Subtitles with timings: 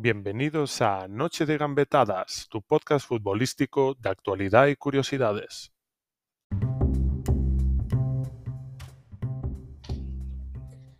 [0.00, 5.72] Bienvenidos a Noche de Gambetadas, tu podcast futbolístico de actualidad y curiosidades.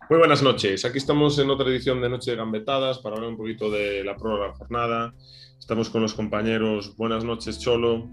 [0.09, 0.83] Muy buenas noches.
[0.83, 4.17] Aquí estamos en otra edición de Noche de Gambetadas para hablar un poquito de la
[4.17, 5.13] prueba jornada.
[5.57, 6.97] Estamos con los compañeros.
[6.97, 8.05] Buenas noches, Cholo.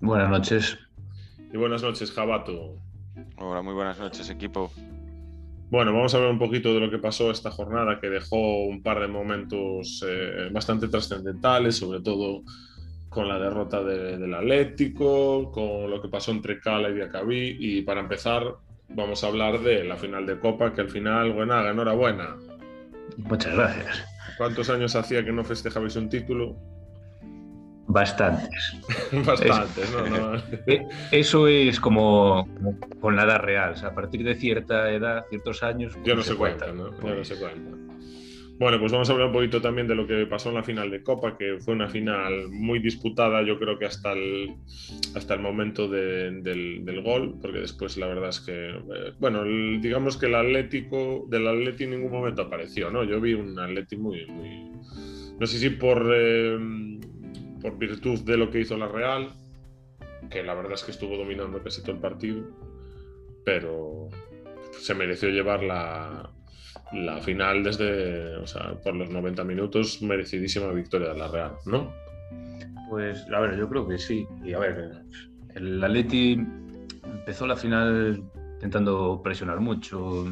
[0.00, 0.78] Buenas noches.
[1.52, 2.76] Y buenas noches, Jabato.
[3.38, 4.70] Hola, muy buenas noches, equipo.
[5.70, 8.82] Bueno, vamos a hablar un poquito de lo que pasó esta jornada, que dejó un
[8.82, 12.42] par de momentos eh, bastante trascendentales, sobre todo
[13.08, 17.56] con la derrota del Atlético, con lo que pasó entre Cala y Diacabí.
[17.60, 18.42] Y para empezar,
[18.88, 22.36] vamos a hablar de la final de Copa, que al final, buena, enhorabuena.
[23.16, 24.04] Muchas gracias.
[24.38, 26.56] ¿Cuántos años hacía que no festejabais un título?
[27.92, 28.76] Bastantes.
[29.26, 30.06] Bastantes, ¿no?
[30.06, 30.42] no.
[30.66, 32.48] Eh, eso es como,
[33.00, 33.72] con la edad real.
[33.72, 35.96] O sea, a partir de cierta edad, ciertos años.
[36.04, 37.08] Ya no se, se cuenta, cuenta, ¿no?
[37.08, 37.76] Ya no se cuenta.
[38.60, 40.90] Bueno, pues vamos a hablar un poquito también de lo que pasó en la final
[40.90, 44.54] de Copa, que fue una final muy disputada, yo creo que hasta el,
[45.14, 49.44] hasta el momento de, del, del, gol, porque después la verdad es que, eh, bueno,
[49.44, 53.02] el, digamos que el Atlético, del Atleti en ningún momento apareció, ¿no?
[53.02, 54.70] Yo vi un Atleti muy, muy
[55.40, 56.12] no sé si por...
[56.14, 56.58] Eh,
[57.60, 59.30] por virtud de lo que hizo la Real,
[60.30, 62.44] que la verdad es que estuvo dominando casi todo el partido,
[63.44, 64.08] pero
[64.78, 66.30] se mereció llevar la,
[66.92, 71.92] la final desde, o sea, por los 90 minutos, merecidísima victoria de la Real, ¿no?
[72.88, 74.26] Pues, a ver, yo creo que sí.
[74.44, 75.02] Y a ver,
[75.54, 76.40] el Atleti
[77.04, 78.22] empezó la final
[78.54, 80.26] intentando presionar mucho,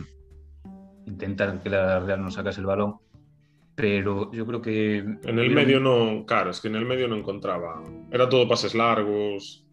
[1.07, 2.97] intentar que la Real no sacase el balón
[3.79, 4.99] pero yo creo que...
[4.99, 8.75] En el medio no, claro, es que en el medio no encontraba, era todo pases
[8.75, 9.65] largos.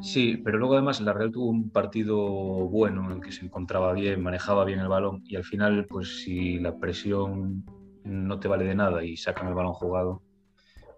[0.00, 3.92] Sí, pero luego además la Real tuvo un partido bueno en el que se encontraba
[3.94, 7.64] bien, manejaba bien el balón y al final, pues si la presión
[8.04, 10.22] no te vale de nada y sacan el balón jugado,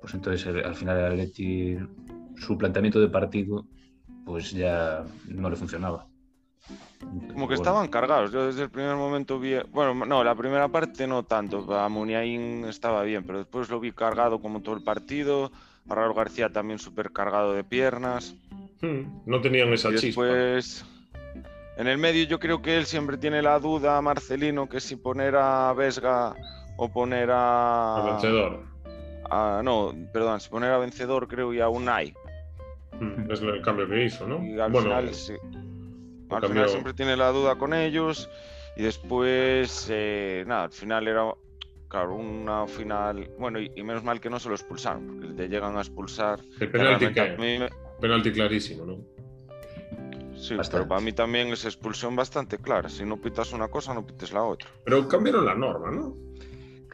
[0.03, 1.79] pues entonces al final el Atleti,
[2.37, 3.65] su planteamiento de partido,
[4.27, 6.07] pues ya no le funcionaba.
[7.33, 8.33] Como que estaban cargados.
[8.33, 9.55] Yo desde el primer momento vi.
[9.71, 11.73] Bueno, no, la primera parte no tanto.
[11.79, 15.51] A Muniain estaba bien, pero después lo vi cargado como todo el partido.
[15.89, 18.35] A Raúl García también súper cargado de piernas.
[18.81, 20.85] Hmm, no tenían esa y después,
[21.77, 25.37] En el medio, yo creo que él siempre tiene la duda, Marcelino, que si poner
[25.37, 26.35] a Vesga
[26.77, 27.97] o poner a.
[27.97, 28.63] A vencedor.
[29.31, 32.15] A, no, perdón, si poner a vencedor, creo, y a Unai.
[33.01, 34.45] Hmm, es el cambio que hizo, ¿no?
[34.45, 35.35] Y al bueno, final, sí.
[36.31, 38.29] Al final siempre tiene la duda con ellos
[38.77, 41.25] y después, eh, nada, al final era,
[41.89, 45.49] claro, una final, bueno, y, y, menos mal que no se lo expulsaron, porque te
[45.49, 46.41] llegan a expulsar.
[46.61, 47.67] El penalti que, mí...
[48.01, 48.99] penalti clarísimo, ¿no?
[50.37, 50.71] Sí, bastante.
[50.71, 52.89] pero para mí también es expulsión bastante clara.
[52.89, 54.69] Si no pitas una cosa, no pites la otra.
[54.85, 56.15] Pero cambiaron la norma, ¿no?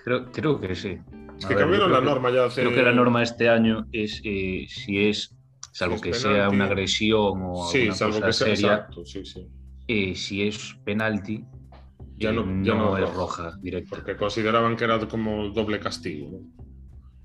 [0.03, 0.99] Creo, creo que sí.
[1.39, 2.63] Es que ver, cambiaron la que, norma ya hace...
[2.63, 5.35] Creo que la norma este año es eh, si es
[5.75, 6.29] salvo que penalti.
[6.29, 9.49] sea una agresión o sí, alguna salvo cosa que sea, seria, exacto, sí, sí.
[9.89, 11.45] eh, si es penalti,
[12.17, 13.97] ya no, eh, ya no, es roja, roja directa.
[13.97, 16.31] Porque consideraban que era como doble castigo.
[16.31, 16.39] ¿no?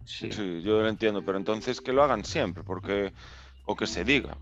[0.04, 0.32] Sí.
[0.32, 0.64] sí.
[0.64, 3.14] yo lo entiendo, pero entonces que lo hagan siempre, porque
[3.66, 4.36] o que se diga.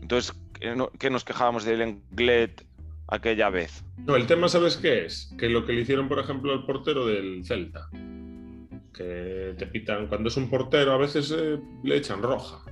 [0.00, 2.66] Entonces, ¿qué, no, qué nos quejábamos del Englet
[3.08, 3.84] aquella vez?
[3.98, 5.34] No, el tema, ¿sabes qué es?
[5.38, 7.90] Que lo que le hicieron, por ejemplo, al portero del Celta,
[8.94, 12.64] que te pitan, cuando es un portero, a veces eh, le echan roja.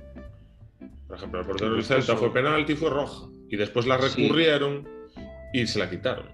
[1.13, 3.27] Por ejemplo, el portero del Celta fue penalti fue roja.
[3.47, 5.19] Y después la recurrieron sí.
[5.53, 6.25] y se la quitaron.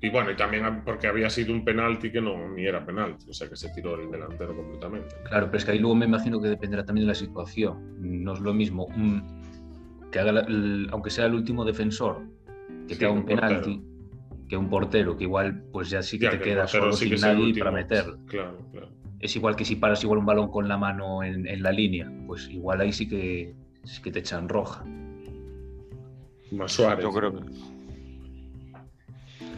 [0.00, 3.32] Y bueno, y también porque había sido un penalti que no ni era penalti, o
[3.32, 5.14] sea que se tiró el delantero completamente.
[5.28, 7.94] Claro, pero es que ahí luego me imagino que dependerá también de la situación.
[8.00, 9.22] No es lo mismo un,
[10.10, 12.22] que haga, el, aunque sea el último defensor,
[12.88, 14.46] que sí, te haga un penalti, portero.
[14.48, 17.08] que un portero, que igual pues ya sí que ya, te que quedas solo sí
[17.08, 18.18] sin nadie para meterlo.
[18.26, 18.88] Claro, claro.
[19.20, 22.12] Es igual que si paras igual un balón con la mano en, en la línea,
[22.26, 24.84] pues igual ahí sí que es que te echan roja.
[26.52, 27.04] Más Suárez.
[27.04, 27.40] Yo creo que.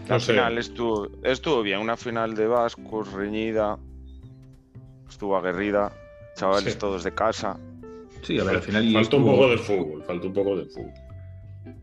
[0.08, 0.60] La no final sé.
[0.60, 3.76] estuvo, estuvo bien, una final de Vascos, reñida,
[5.08, 5.92] estuvo aguerrida,
[6.36, 6.78] chavales sí.
[6.78, 7.58] todos de casa.
[8.22, 8.84] Sí, a ver, al final.
[8.84, 9.30] Faltó estuvo...
[9.30, 10.92] un poco de fútbol, faltó un poco de fútbol.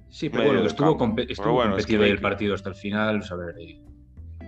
[0.09, 3.19] Sí, pero bueno, estuvo, comp estuvo bueno, competido es que el partido hasta el final,
[3.19, 3.55] o sea, a ver,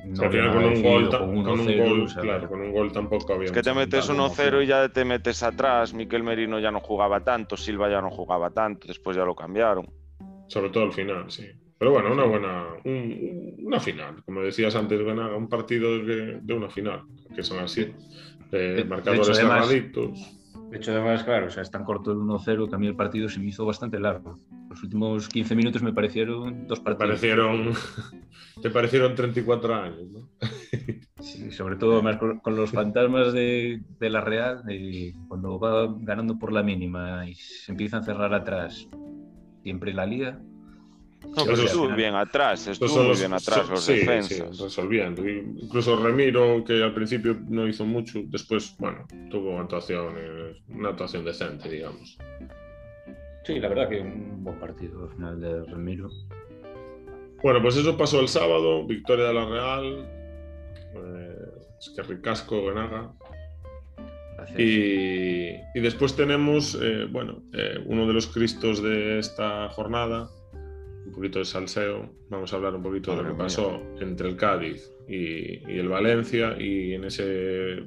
[0.05, 2.61] no o sea, con un gol, con, un, con un gol, o sea, claro, con
[2.61, 3.45] un gol tampoco había.
[3.45, 5.93] Es que te metes 1-0 y ya te metes atrás.
[5.93, 9.87] Miquel Merino ya no jugaba tanto, Silva ya no jugaba tanto, después ya lo cambiaron.
[10.47, 11.47] Sobre todo al final, sí.
[11.77, 12.67] Pero bueno, una buena.
[12.83, 17.01] Un, una final, como decías antes, un partido de, de una final,
[17.35, 17.93] que son así.
[18.51, 20.35] De, de marcadores cerraditos.
[20.69, 22.95] De hecho, además, claro, o sea, es tan corto el 1-0 que a mí el
[22.95, 24.39] partido se me hizo bastante largo.
[24.69, 27.09] Los últimos 15 minutos me parecieron dos partidos.
[27.09, 27.73] Parecieron,
[28.62, 30.29] te parecieron 34 años, ¿no?
[31.21, 32.01] Sí, sobre todo
[32.41, 34.63] con, los fantasmas de, la Real,
[35.27, 38.88] cuando va ganando por la mínima y se empieza a cerrar atrás
[39.63, 40.39] siempre la liga.
[41.36, 44.56] No, pero estuvo bien atrás, estuvo muy bien atrás los defensas.
[44.56, 45.27] Sí, resolviendo.
[45.27, 50.16] Incluso Remiro, que al principio no hizo mucho, después, bueno, tuvo actuación,
[50.69, 52.18] una actuación decente, digamos.
[53.44, 56.10] Sí, la verdad que un buen partido al final de Remiro.
[57.44, 60.10] Bueno, pues eso pasó el sábado, victoria de la Real,
[60.95, 61.36] eh,
[61.80, 63.13] es que ricasco Ganaga.
[64.57, 70.30] Y, y, después tenemos, eh, bueno, eh, uno de los cristos de esta jornada,
[71.05, 72.13] un poquito de salseo.
[72.29, 75.87] Vamos a hablar un poquito de lo que pasó entre el Cádiz y, y, el
[75.87, 77.83] Valencia y en ese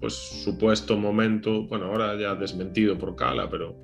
[0.00, 3.76] pues supuesto momento, bueno, ahora ya desmentido por Cala, pero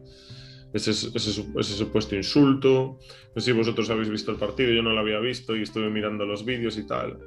[0.72, 2.98] ese, ese, ese, supuesto insulto.
[3.34, 5.90] No sé si vosotros habéis visto el partido, yo no lo había visto y estuve
[5.90, 7.18] mirando los vídeos y tal.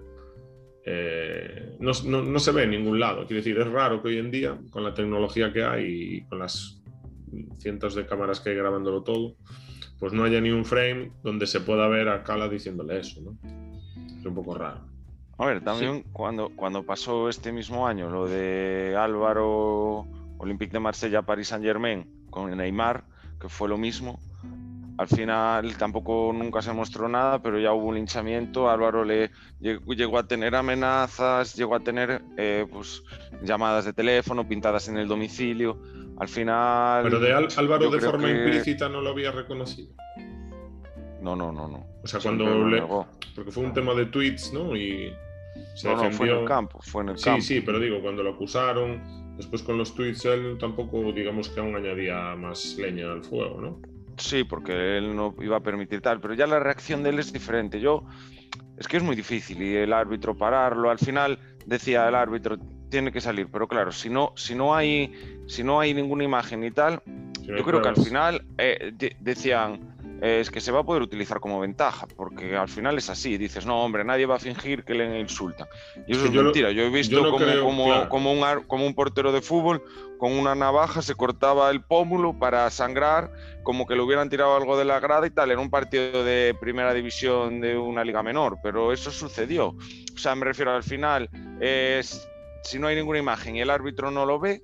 [0.86, 3.26] Eh, no, se ve en ningún lado.
[3.26, 6.40] Quiero decir, es raro que hoy en día, con la tecnología que hay y con
[6.40, 6.82] las
[7.60, 9.38] cientos de cámaras que hay grabándolo todo,
[10.02, 13.38] pues no haya ni un frame donde se pueda ver a Cala diciéndole eso, ¿no?
[14.20, 14.80] Es un poco raro.
[15.38, 20.08] A ver, también cuando, cuando pasó este mismo año lo de Álvaro
[20.40, 23.04] Olympique de Marsella, Paris Saint Germain con Neymar,
[23.40, 24.20] que fue lo mismo,
[25.02, 28.70] al final tampoco nunca se mostró nada, pero ya hubo un linchamiento.
[28.70, 33.02] Álvaro le llegó a tener amenazas, llegó a tener eh, pues,
[33.42, 35.80] llamadas de teléfono pintadas en el domicilio.
[36.20, 37.02] Al final.
[37.02, 39.92] Pero de Álvaro de forma implícita no lo había reconocido.
[41.20, 41.84] No, no, no, no.
[42.04, 42.84] O sea, cuando le.
[43.34, 44.76] Porque fue un tema de tweets, ¿no?
[44.76, 45.12] Y
[45.74, 47.42] se no, no, fue en el campo, fue en el sí, campo.
[47.42, 49.02] Sí, sí, pero digo, cuando lo acusaron,
[49.36, 53.91] después con los tweets él tampoco, digamos que aún añadía más leña al fuego, ¿no?
[54.18, 57.34] Sí, porque él no iba a permitir tal, pero ya la reacción de él es
[57.34, 57.80] diferente.
[57.80, 58.06] Yo,
[58.78, 60.90] es que es muy difícil y el árbitro pararlo.
[60.90, 62.58] Al final decía el árbitro
[62.90, 65.14] tiene que salir, pero claro, si no, si no hay,
[65.48, 67.02] si no hay ninguna imagen y tal,
[67.42, 69.92] yo creo que al final eh, decían
[70.22, 73.66] es que se va a poder utilizar como ventaja, porque al final es así, dices,
[73.66, 75.68] no, hombre, nadie va a fingir que le insultan.
[76.08, 77.46] Y eso es, mentira, yo he visto como,
[78.10, 79.84] como, un, como un portero de fútbol
[80.22, 83.32] con una navaja se cortaba el pómulo para sangrar,
[83.64, 86.56] como que le hubieran tirado algo de la grada y tal, en un partido de
[86.62, 89.70] primera división de una liga menor, pero eso sucedió.
[89.70, 91.28] O sea, me refiero al final,
[92.62, 94.62] si no hay ninguna imagen y el árbitro no lo ve,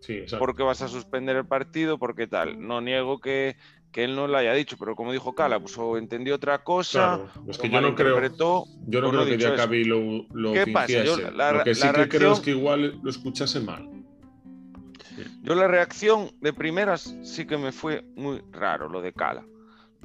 [0.00, 1.98] Sí, ¿Por qué vas a suspender el partido?
[1.98, 2.64] Porque tal.
[2.64, 3.56] No niego que
[3.90, 7.20] que él no lo haya dicho, pero como dijo Cala, pues o entendió otra cosa,
[7.48, 8.14] es que yo no creo,
[8.86, 11.02] yo no creo que Diakabi lo, lo ¿Qué pasa?
[11.02, 13.88] lo que sí que creo es que igual lo escuchase mal.
[15.42, 19.44] Yo la reacción de primeras sí que me fue muy raro lo de Cala.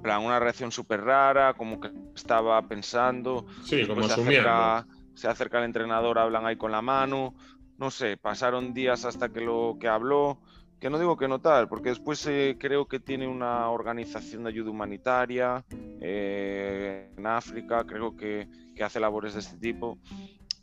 [0.02, 3.46] plan, una reacción súper rara, como que estaba pensando.
[3.63, 7.36] Sí, como se acerca, se acerca el entrenador, hablan ahí con la mano.
[7.78, 10.40] No sé, pasaron días hasta que lo que habló
[10.81, 14.50] que no digo que no tal, porque después eh, creo que tiene una organización de
[14.50, 15.63] ayuda humanitaria
[16.02, 20.00] eh, en África, creo que, que, hace labores de este tipo.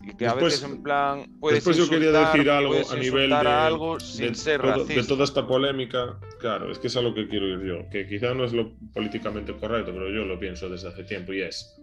[0.00, 1.26] Y que a veces en plan.
[1.50, 6.18] después yo quería decir algo a nivel de, algo sin ser de toda esta polémica.
[6.38, 7.90] Claro, es que es a lo que quiero ir yo.
[7.90, 11.32] Que quizá no es lo políticamente correcto, pero yo lo pienso desde hace tiempo.
[11.32, 11.76] Y es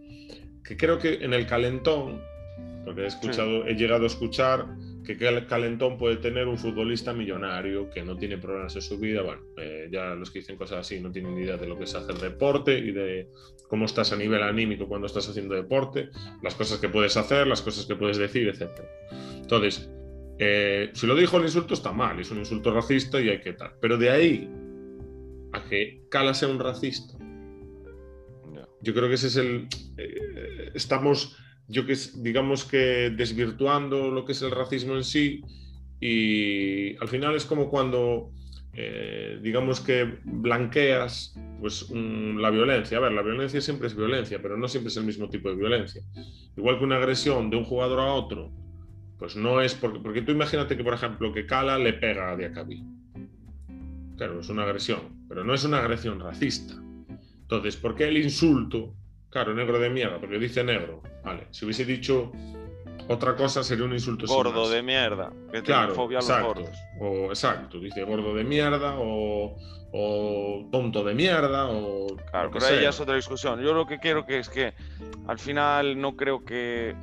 [0.63, 2.21] que creo que en el calentón,
[2.85, 4.65] porque he escuchado, he llegado a escuchar
[5.05, 9.21] que calentón puede tener un futbolista millonario que no tiene problemas en su vida.
[9.21, 11.85] Bueno, eh, ya los que dicen cosas así no tienen ni idea de lo que
[11.85, 13.29] es hacer deporte y de
[13.69, 16.09] cómo estás a nivel anímico cuando estás haciendo deporte,
[16.41, 18.71] las cosas que puedes hacer, las cosas que puedes decir, etc.
[19.35, 19.89] Entonces,
[20.39, 23.53] eh, si lo dijo el insulto está mal, es un insulto racista y hay que
[23.53, 23.71] tal.
[23.79, 24.49] Pero de ahí
[25.53, 27.17] a que Cala sea un racista,
[28.81, 29.67] yo creo que ese es el...
[29.97, 35.41] Eh, estamos yo que digamos que desvirtuando lo que es el racismo en sí
[35.99, 38.31] y al final es como cuando
[38.73, 42.97] eh, digamos que blanqueas pues la violencia.
[42.97, 45.55] A ver, la violencia siempre es violencia, pero no siempre es el mismo tipo de
[45.55, 46.03] violencia.
[46.57, 48.51] Igual que una agresión de un jugador a otro,
[49.17, 52.35] pues no es porque, porque tú imagínate que por ejemplo que Cala le pega a
[52.35, 52.83] Diacabí.
[54.17, 56.75] Claro, es una agresión, pero no es una agresión racista.
[57.41, 58.95] Entonces, ¿por qué el insulto
[59.35, 61.01] Claro, negro de mierda, porque dice negro.
[61.21, 62.31] Vale, si hubiese dicho
[63.09, 64.25] otra cosa sería un insulto.
[64.27, 66.77] Gordo de mierda, que claro, fobia a los gordos.
[67.01, 69.57] O, exacto, dice gordo de mierda o,
[70.71, 72.15] tonto de mierda o.
[72.31, 73.59] Claro, pero ahí ya es otra discusión.
[73.59, 74.73] Yo lo que quiero que es que
[75.27, 76.95] al final no creo que.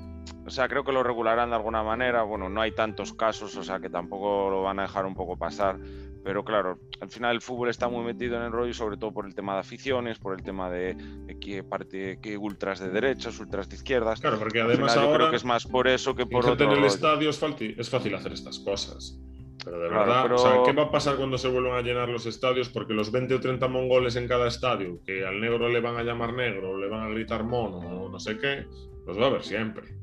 [0.46, 2.22] O sea, creo que lo regularán de alguna manera.
[2.22, 5.36] Bueno, no hay tantos casos, o sea que tampoco lo van a dejar un poco
[5.36, 5.78] pasar
[6.24, 9.26] pero claro, al final el fútbol está muy metido en el rollo, sobre todo por
[9.26, 10.96] el tema de aficiones, por el tema de,
[11.40, 14.20] qué parte, qué ultras de derechas, ultras de izquierdas.
[14.20, 16.72] Claro, porque además ahora yo creo que es más por eso que por otro.
[16.72, 19.18] En el estadio es fácil, es fácil hacer estas cosas.
[19.64, 20.28] Pero de verdad,
[20.64, 22.68] ¿qué va a pasar cuando se vuelvan a llenar los estadios?
[22.68, 26.02] Porque los 20 o 30 mongoles en cada estadio, que al negro le van a
[26.02, 28.66] llamar negro, o le van a gritar mono, o no sé qué,
[29.06, 29.96] los va a ver siempre.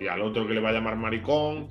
[0.00, 1.70] Y al otro que le va a llamar maricón,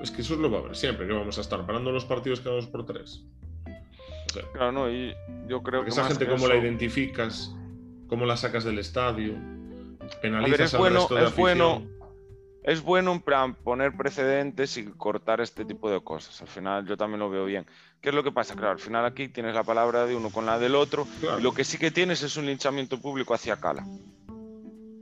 [0.00, 2.40] es que eso lo va a ver siempre, que vamos a estar parando los partidos
[2.40, 3.24] cada dos por tres.
[4.52, 5.14] claro, no, y
[5.46, 5.90] yo creo que.
[5.90, 7.54] Esa gente, ¿cómo la identificas?
[8.08, 9.34] ¿Cómo la sacas del estadio?
[10.20, 11.82] Penalizas es bueno, resto de es bueno
[12.64, 16.40] es bueno plan poner precedentes y cortar este tipo de cosas.
[16.42, 17.66] Al final yo también lo veo bien.
[18.00, 18.54] ¿Qué es lo que pasa?
[18.54, 21.06] Claro, al final aquí tienes la palabra de uno con la del otro.
[21.38, 23.84] Y lo que sí que tienes es un linchamiento público hacia Cala.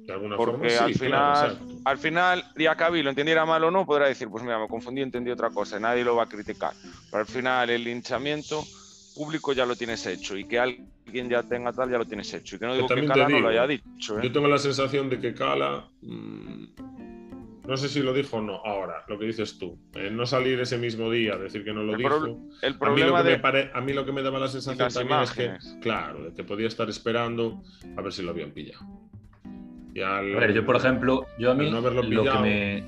[0.07, 4.07] De alguna Porque forma, al final, al final, Diacabí lo entendiera mal o no, podrá
[4.07, 6.73] decir, pues mira, me confundí, entendí otra cosa, y nadie lo va a criticar.
[7.11, 8.65] Pero al final el linchamiento
[9.15, 12.57] público ya lo tienes hecho y que alguien ya tenga tal ya lo tienes hecho.
[12.57, 14.19] Y que no digo que Cala no lo haya dicho.
[14.19, 14.23] ¿eh?
[14.23, 16.65] Yo tengo la sensación de que Cala mm,
[17.71, 19.79] no sé si lo dijo o no ahora, lo que dices tú.
[20.11, 22.41] no salir ese mismo día, decir que no lo dijo.
[22.63, 26.35] El problema a, mí lo que me daba la sensación también es que, claro, de
[26.35, 27.63] que podía estar esperando
[27.97, 28.85] a ver si lo habían pillado.
[30.05, 31.83] A ver, yo por ejemplo, yo a mí lo
[32.25, 32.85] que me,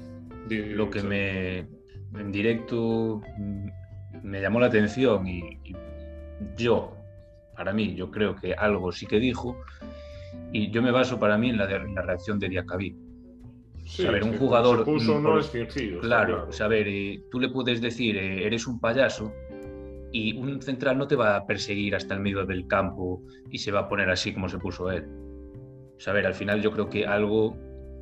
[0.49, 1.59] lo que me
[2.19, 3.69] en directo mm,
[4.23, 5.59] me llamó la atención y,
[6.57, 6.97] yo,
[7.57, 9.57] para mí, yo creo que algo sí que dijo
[10.53, 12.97] y yo me baso para mí en la, la reacción de Diacabí
[13.85, 14.87] saber, un jugador.
[14.87, 16.01] no es fingido.
[16.01, 19.33] Claro, saber, eh, tú le puedes decir, eh, eres un payaso,
[20.13, 23.73] y un central no te va a perseguir hasta el medio del campo y se
[23.73, 25.07] va a poner así como se puso él.
[26.03, 27.57] Saber, al final yo creo que algo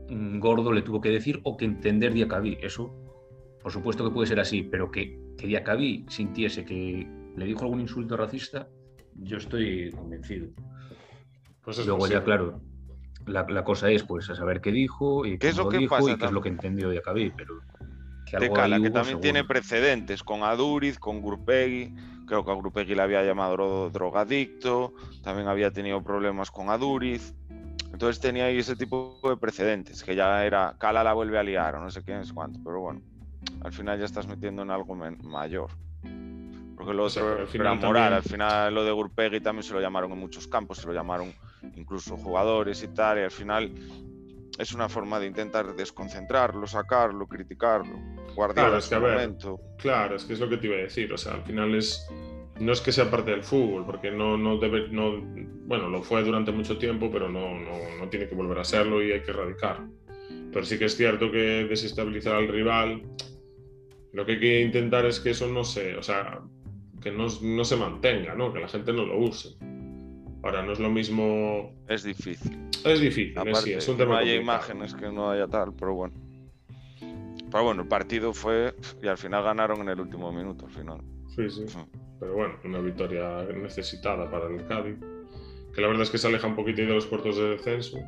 [0.08, 2.56] mm, gordo le tuvo que decir o que entender Diacabí.
[2.62, 2.90] Eso,
[3.62, 7.82] por supuesto que puede ser así, pero que, que Diacabí sintiese que le dijo algún
[7.82, 8.68] insulto racista,
[9.16, 10.48] yo estoy convencido.
[11.62, 12.62] Pues Luego ya, claro,
[13.26, 16.16] la, cosa es pues a saber qué dijo y qué es lo que dijo y
[16.16, 17.60] qué es lo que entendió de Acabí, pero
[18.24, 21.94] que algo Cala, que también tiene precedentes con Aduriz, con Gurpegui,
[22.26, 27.34] creo que a Gurpegui le había llamado drogadicto, también había tenido problemas con Aduriz,
[27.92, 31.76] entonces tenía ahí ese tipo de precedentes, que ya era Cala la vuelve a liar
[31.76, 33.02] o no sé qué es cuánto, pero bueno,
[33.62, 35.70] al final ya estás metiendo en algo mayor.
[36.76, 40.18] Porque lo otro era moral, al final lo de Gurpegui también se lo llamaron en
[40.18, 41.34] muchos campos, se lo llamaron
[41.74, 43.70] incluso jugadores y tal, y al final
[44.58, 47.98] es una forma de intentar desconcentrarlo, sacarlo, criticarlo,
[48.34, 49.60] guardarlo claro, es que, momento.
[49.76, 52.08] claro, es que es lo que te iba a decir, o sea, al final es
[52.60, 55.20] no es que sea parte del fútbol, porque no, no debe, no,
[55.66, 59.02] bueno, lo fue durante mucho tiempo, pero no, no, no tiene que volver a serlo
[59.02, 59.86] y hay que erradicar.
[60.52, 63.02] Pero sí que es cierto que desestabilizar al rival,
[64.12, 66.40] lo que hay que intentar es que eso no se, o sea,
[67.00, 68.52] que no, no se mantenga, ¿no?
[68.52, 69.56] que la gente no lo use.
[70.42, 71.74] Ahora, no es lo mismo.
[71.88, 72.68] Es difícil.
[72.84, 74.14] Es difícil, Aparte, es un tema.
[74.14, 76.14] no haya imágenes, que no haya tal, pero bueno.
[77.50, 78.74] Pero bueno, el partido fue.
[79.02, 81.00] Y al final ganaron en el último minuto, al final.
[81.36, 81.64] Sí, sí.
[82.18, 84.98] Pero bueno, una victoria necesitada para el Cádiz.
[85.74, 87.98] Que la verdad es que se aleja un poquito de los puertos de descenso.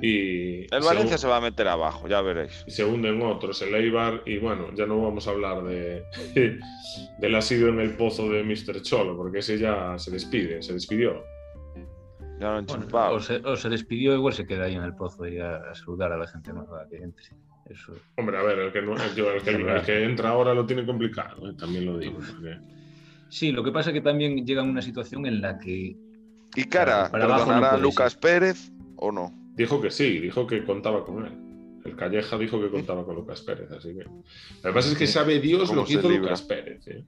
[0.00, 2.64] Y el Valencia se, va a meter abajo, ya veréis.
[2.66, 6.02] Y se hunden otros, el Eibar, y bueno, ya no vamos a hablar de
[7.18, 8.80] del asido en el pozo de Mr.
[8.80, 11.22] Cholo, porque ese ya se despide, se despidió
[13.44, 16.26] o, se, despidió, igual se queda ahí en el pozo y a, saludar a la
[16.26, 17.24] gente nueva que entre.
[17.72, 17.94] Eso.
[18.16, 22.18] Hombre, a ver, el que, que, entra ahora lo tiene complicado, eh, también lo digo.
[23.30, 25.96] Sí, lo que pasa es que también llega una situación en la que.
[26.54, 29.32] ¿Y cara, para Lucas Pérez o no?
[29.56, 31.32] Dijo que sí, dijo que contaba con él.
[31.84, 34.04] El Calleja dijo que contaba con Lucas Pérez, así que.
[34.04, 36.86] Lo que pasa es que sabe Dios lo que hizo Lucas Pérez.
[36.88, 37.04] ¿eh?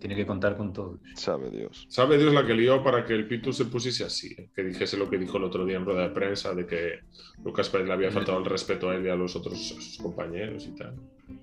[0.00, 0.98] Tiene que contar con todo.
[1.14, 1.86] Sabe Dios.
[1.90, 4.34] Sabe Dios la que lió para que el Pitu se pusiese así.
[4.36, 4.50] ¿eh?
[4.54, 7.00] Que dijese lo que dijo el otro día en rueda de prensa de que
[7.44, 10.66] Lucas Pérez le había faltado el respeto a él y a los otros sus compañeros
[10.66, 10.94] y tal.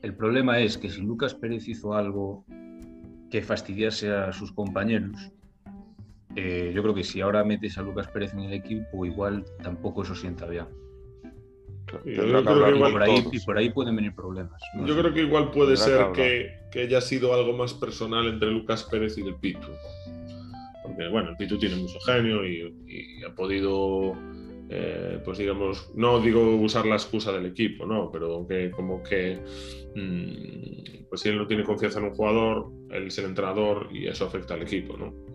[0.02, 2.46] El problema es que si Lucas Pérez hizo algo
[3.30, 5.32] que fastidiase a sus compañeros,
[6.36, 10.02] eh, yo creo que si ahora metes a Lucas Pérez en el equipo, igual tampoco
[10.02, 10.66] eso sienta bien.
[12.06, 14.62] Y, por ahí, pueden venir problemas.
[14.86, 18.84] yo creo que igual puede ser que, que, haya sido algo más personal entre Lucas
[18.84, 19.68] Pérez y el Pitu.
[20.84, 22.74] Porque, bueno, el Pitu tiene mucho genio y,
[23.26, 24.14] ha podido,
[24.70, 28.12] eh, pues digamos, no digo usar la excusa del equipo, ¿no?
[28.12, 29.40] Pero que como que,
[29.96, 34.08] mm, pues si él no tiene confianza en un jugador, él es el entrenador y
[34.08, 35.27] eso afecta al equipo, ¿no?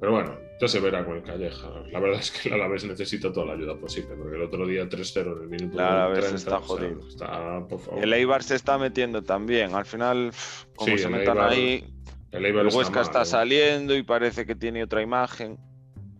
[0.00, 1.68] Pero bueno, ya se verá con el Calleja.
[1.90, 4.88] La verdad es que el Alavés necesita toda la ayuda posible, porque el otro día
[4.88, 5.78] 3-0 en el minuto.
[5.78, 7.06] El Alavés está jodido.
[7.06, 8.02] está, por favor.
[8.02, 9.74] El Eibar se está metiendo también.
[9.74, 10.32] Al final,
[10.76, 11.84] como se metan ahí,
[12.32, 15.58] El, Huesca está, saliendo y parece que tiene otra imagen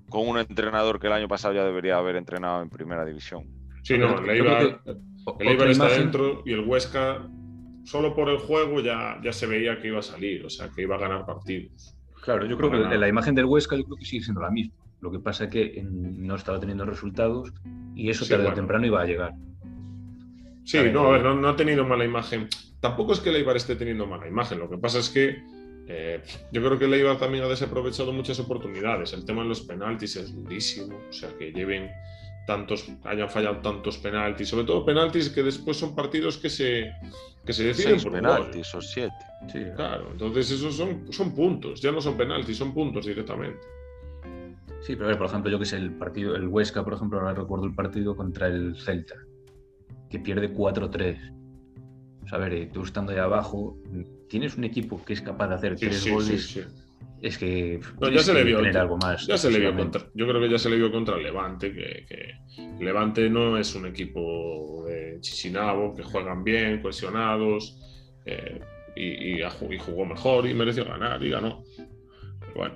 [0.09, 3.47] con un entrenador que el año pasado ya debería haber entrenado en primera división.
[3.83, 4.81] Sí, no, el Eibar,
[5.39, 7.29] el está dentro y el Huesca,
[7.85, 10.83] solo por el juego ya, ya se veía que iba a salir, o sea, que
[10.83, 11.98] iba a ganar partidos.
[12.23, 14.75] Claro, yo creo que la imagen del Huesca yo creo que sigue siendo la misma.
[15.01, 17.53] Lo que pasa es que no estaba teniendo resultados
[17.95, 19.35] y eso tarde o temprano iba a llegar.
[20.65, 22.49] Sí, no, a ver, no, ha tenido mala imagen.
[22.81, 24.59] Tampoco es que el Eibar esté teniendo mala imagen.
[24.59, 25.43] Lo que pasa es que
[25.87, 26.23] eh,
[26.53, 29.13] yo creo que el Eibar también ha desaprovechado muchas oportunidades.
[29.13, 30.99] El tema de los penaltis es durísimo.
[31.09, 31.91] O sea, que lleven
[32.49, 36.91] tantos, hayan fallado tantos penaltis, sobre todo penaltis que después son partidos que se,
[37.45, 39.15] que se deciden por penaltis o siete.
[39.53, 43.61] Sí, claro, entonces esos son, son puntos, ya no son penaltis, son puntos directamente.
[44.81, 47.21] Sí, pero a ver, por ejemplo, yo que sé, el partido, el Huesca, por ejemplo,
[47.21, 49.17] ahora recuerdo el partido contra el Celta,
[50.09, 51.19] que pierde 4-3.
[52.25, 53.77] O sea, a ver, eh, tú estando ahí abajo,
[54.31, 56.67] tienes un equipo que es capaz de hacer tres goles
[57.21, 57.81] es que
[58.13, 59.27] ya se le vio algo más.
[59.27, 62.35] Ya se le vio contra, yo creo que ya se le vio contra Levante, que,
[62.81, 67.77] Levante no es un equipo de Chichinabo, que juegan bien, cohesionados,
[68.25, 68.61] eh,
[68.95, 69.41] y,
[69.79, 71.65] jugó mejor y mereció ganar y ganó.
[72.55, 72.75] bueno,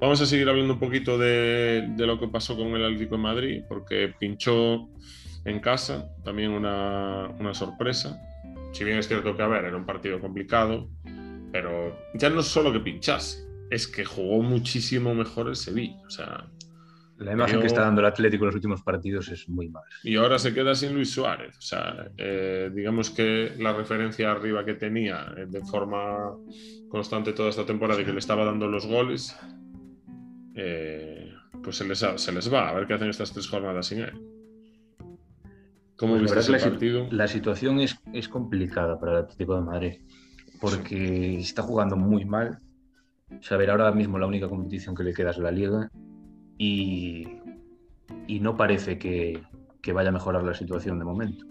[0.00, 3.62] vamos a seguir hablando un poquito de, lo que pasó con el Atlético de Madrid,
[3.68, 4.88] porque pinchó
[5.44, 8.18] en casa, también una, una sorpresa.
[8.72, 10.90] Si bien es cierto que, a ver, era un partido complicado,
[11.52, 16.00] pero ya no solo que pinchase, es que jugó muchísimo mejor el Sevilla.
[16.06, 16.46] O sea,
[17.18, 19.86] la imagen que está dando el Atlético en los últimos partidos es muy mala.
[20.04, 21.56] Y ahora se queda sin Luis Suárez.
[21.58, 26.36] O sea, eh, digamos que la referencia arriba que tenía eh, de forma
[26.88, 29.36] constante toda esta temporada y que le estaba dando los goles,
[30.54, 32.68] eh, pues se les, se les va.
[32.68, 34.12] A ver qué hacen estas tres jornadas sin él.
[35.96, 37.08] ¿Cómo pues viste partido?
[37.10, 39.94] La situación es, es complicada para el Atlético de Madrid
[40.60, 42.60] porque está jugando muy mal
[43.40, 45.90] saber ahora mismo la única competición que le queda es la liga
[46.56, 47.26] y,
[48.26, 49.42] y no parece que,
[49.82, 51.44] que, vaya a mejorar la situación de momento.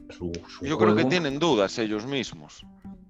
[0.62, 2.66] Yo creo que tienen dudas ellos mismos.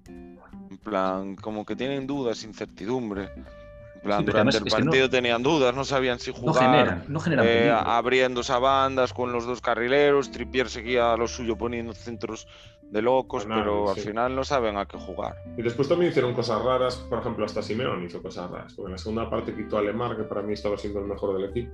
[0.06, 3.30] En plan, como que tienen dudas, incertidumbre.
[3.96, 6.54] En plan, durante el partido tenían dudas, no sabían si jugar.
[6.54, 10.30] No generan, no generan eh, abriendo a bandas con los dos carrileros.
[10.30, 12.46] Trippier seguía a lo suyo poniendo centros
[12.90, 15.36] de locos, pero al final no saben a qué jugar.
[15.56, 18.92] Y después también hicieron cosas raras, por ejemplo, hasta Simeón hizo cosas raras, porque en
[18.92, 21.72] la segunda parte quitó a Lemar, que para mí estaba siendo el mejor del equipo.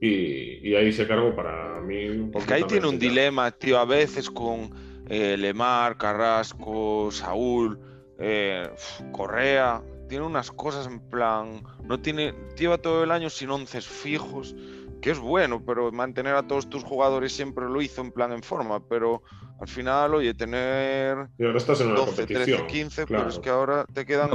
[0.00, 2.38] Y, ahí se cargó para mí un poco.
[2.38, 4.70] Es que ahí tiene un dilema, tío, a veces con
[5.08, 7.80] eh, Lemar, Carrasco, Saúl,
[8.18, 8.70] eh,
[9.10, 9.82] Correa.
[10.08, 11.64] Tiene unas cosas en plan.
[11.82, 12.32] No tiene.
[12.56, 14.54] Lleva todo el año sin once fijos
[15.00, 18.42] que es bueno, pero mantener a todos tus jugadores siempre lo hizo en plan en
[18.42, 19.22] forma, pero
[19.60, 23.84] al final, oye, tener y ahora estás en 12, 13, 15, pero es que ahora
[23.92, 24.30] te quedan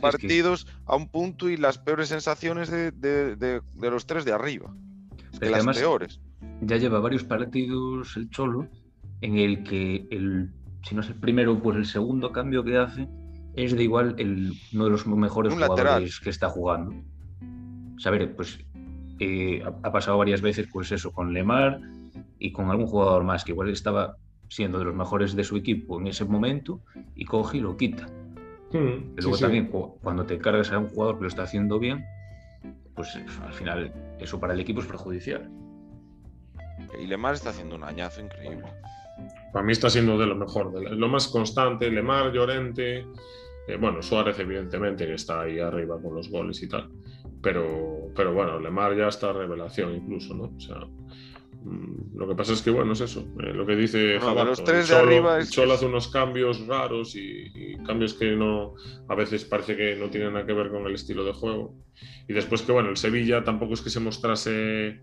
[0.00, 4.74] partidos a un punto y las peores sensaciones de, de, de, los tres de arriba.
[5.40, 6.20] de las peores.
[6.60, 8.68] Ya lleva varios partidos el Cholo
[9.22, 10.50] en el que el,
[10.82, 13.08] si no es el primero, pues el segundo cambio que hace
[13.54, 16.94] es de igual el, uno de los mejores jugadores que está jugando.
[17.98, 18.58] Saber, pues
[19.20, 21.80] eh, ha, pasado varias veces, pues eso, con Lemar
[22.38, 26.00] y con algún jugador más que igual estaba siendo de los mejores de su equipo
[26.00, 26.80] en ese momento
[27.14, 28.06] y coge y lo quita.
[28.72, 32.04] Hmm, luego también cuando te cargas a un jugador que lo está haciendo bien,
[32.94, 35.50] pues al final eso para el equipo es perjudicial.
[37.00, 38.64] Y Lemar está haciendo un añazo increíble.
[39.52, 43.06] Para mí está siendo de lo mejor, de lo más constante, Lemar, Llorente,
[43.68, 46.90] eh, bueno, Suárez evidentemente que está ahí arriba con los goles y tal.
[47.42, 50.52] Pero, pero bueno, Lemar ya está revelación incluso, ¿no?
[50.56, 50.80] O sea,
[52.14, 53.26] lo que pasa es que, bueno, es eso.
[53.42, 57.16] Eh, lo que dice no, los tres de arriba es Cholo hace unos cambios raros
[57.16, 58.74] y, cambios que no,
[59.08, 61.74] a veces parece que no tienen nada que ver con el estilo de juego.
[62.28, 65.00] Y después que, bueno, el Sevilla tampoco es que se mostrase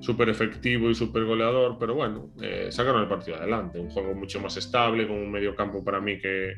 [0.00, 3.78] súper efectivo y súper goleador, pero bueno, eh, sacaron el partido adelante.
[3.78, 6.54] Un juego mucho más estable, con un medio campo para mí que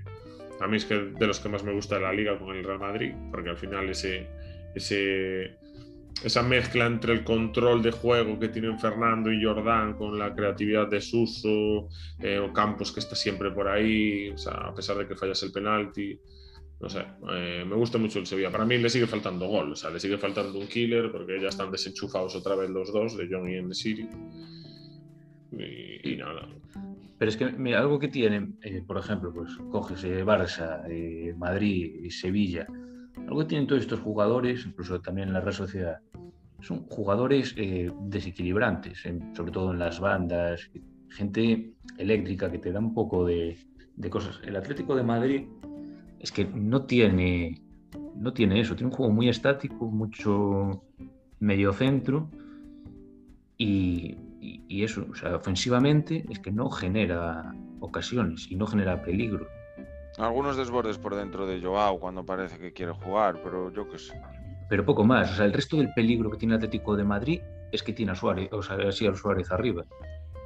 [0.60, 2.64] a mí es que de los que más me gusta de la liga con el
[2.64, 4.28] Real Madrid, porque al final ese
[4.74, 5.56] ese,
[6.22, 10.88] esa mezcla entre el control de juego que tienen Fernando y Jordán con la creatividad
[10.88, 11.88] de Suso,
[12.20, 15.42] eh, o Campos que está siempre por ahí, o sea, a pesar de que fallas
[15.42, 16.18] el penalti.
[16.80, 18.50] No sé, eh, me gusta mucho el Sevilla.
[18.50, 21.48] Para mí le sigue faltando gol, o sea, le sigue faltando un killer porque ya
[21.48, 24.08] están desenchufados otra vez los dos, de John y en City.
[25.52, 26.48] Y, nada.
[27.16, 30.82] Pero es que mira, algo que tienen, eh, por ejemplo, pues coges Barça,
[31.36, 32.66] Madrid y Sevilla,
[33.16, 36.00] algo que tienen todos estos jugadores, incluso también en la Real Sociedad,
[36.60, 39.02] son jugadores eh, desequilibrantes,
[39.34, 40.70] sobre todo en las bandas,
[41.10, 43.56] gente eléctrica que te da un poco de,
[44.10, 44.40] cosas.
[44.44, 45.46] El Atlético de Madrid
[46.18, 47.60] es que no tiene
[48.16, 50.84] no tiene eso, tiene un juego muy estático, mucho
[51.40, 52.30] medio centro
[53.58, 54.16] y,
[54.68, 59.46] eso, o sea, ofensivamente es que no genera ocasiones y no genera peligro.
[60.18, 64.20] Algunos desbordes por dentro de Joao cuando parece que quiere jugar, pero yo qué sé.
[64.68, 67.40] Pero poco más, o sea, el resto del peligro que tiene el Atlético de Madrid
[67.72, 69.84] es que tiene a Suárez, o sea, así a Suárez arriba.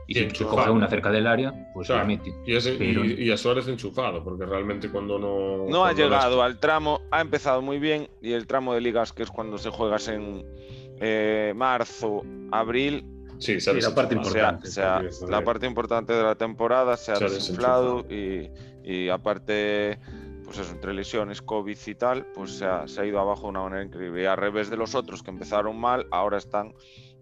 [0.07, 2.33] Y si se coge una cerca del área, pues la mete.
[2.47, 5.67] Y, a Suárez enchufado, porque realmente cuando no.
[5.69, 9.23] No ha llegado al tramo, ha empezado muy bien y el tramo de ligas, que
[9.23, 10.47] es cuando se juegas en
[11.01, 13.05] eh, marzo, abril.
[13.37, 14.69] Sí, la parte importante.
[14.69, 18.51] sea, la parte importante de la temporada se ha, desinflado y,
[18.89, 19.99] y, aparte,
[20.45, 23.49] pues eso, entre lesiones, COVID y tal, pues se ha, se ha ido abajo de
[23.49, 24.23] una manera increíble.
[24.23, 26.73] Y al revés de los otros que empezaron mal, ahora están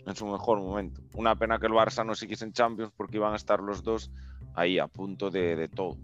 [0.07, 1.01] en su mejor momento.
[1.15, 4.13] Una pena que el Barça no siguiese en Champions porque iban a estar los dos
[4.55, 5.97] ahí a punto de, todo.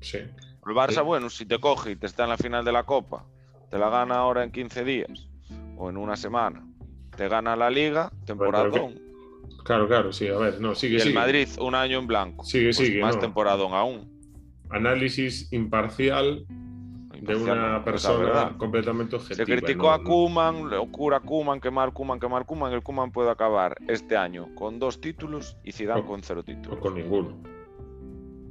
[0.00, 0.18] Sí.
[0.18, 3.26] El Barça, bueno, si te coge y te está en la final de la Copa,
[3.68, 5.28] te la gana ahora en 15 días
[5.76, 6.64] o en una semana,
[7.16, 9.00] te gana la Liga, temporadón.
[9.64, 12.44] Claro, claro, sí, a ver, no, sigue, y el Madrid un año en blanco.
[12.44, 13.00] Sigue, pues sigue.
[13.00, 14.15] Más temporadón aún.
[14.70, 16.46] Análisis imparcial
[17.20, 19.44] de una persona completamente objetiva.
[19.44, 22.72] Se criticó a Kuman, locura Kuman, quemar Kuman, quemar Kuman.
[22.72, 26.78] El Kuman puede acabar este año con dos títulos y Zidane con cero títulos.
[26.78, 27.36] O con ninguno.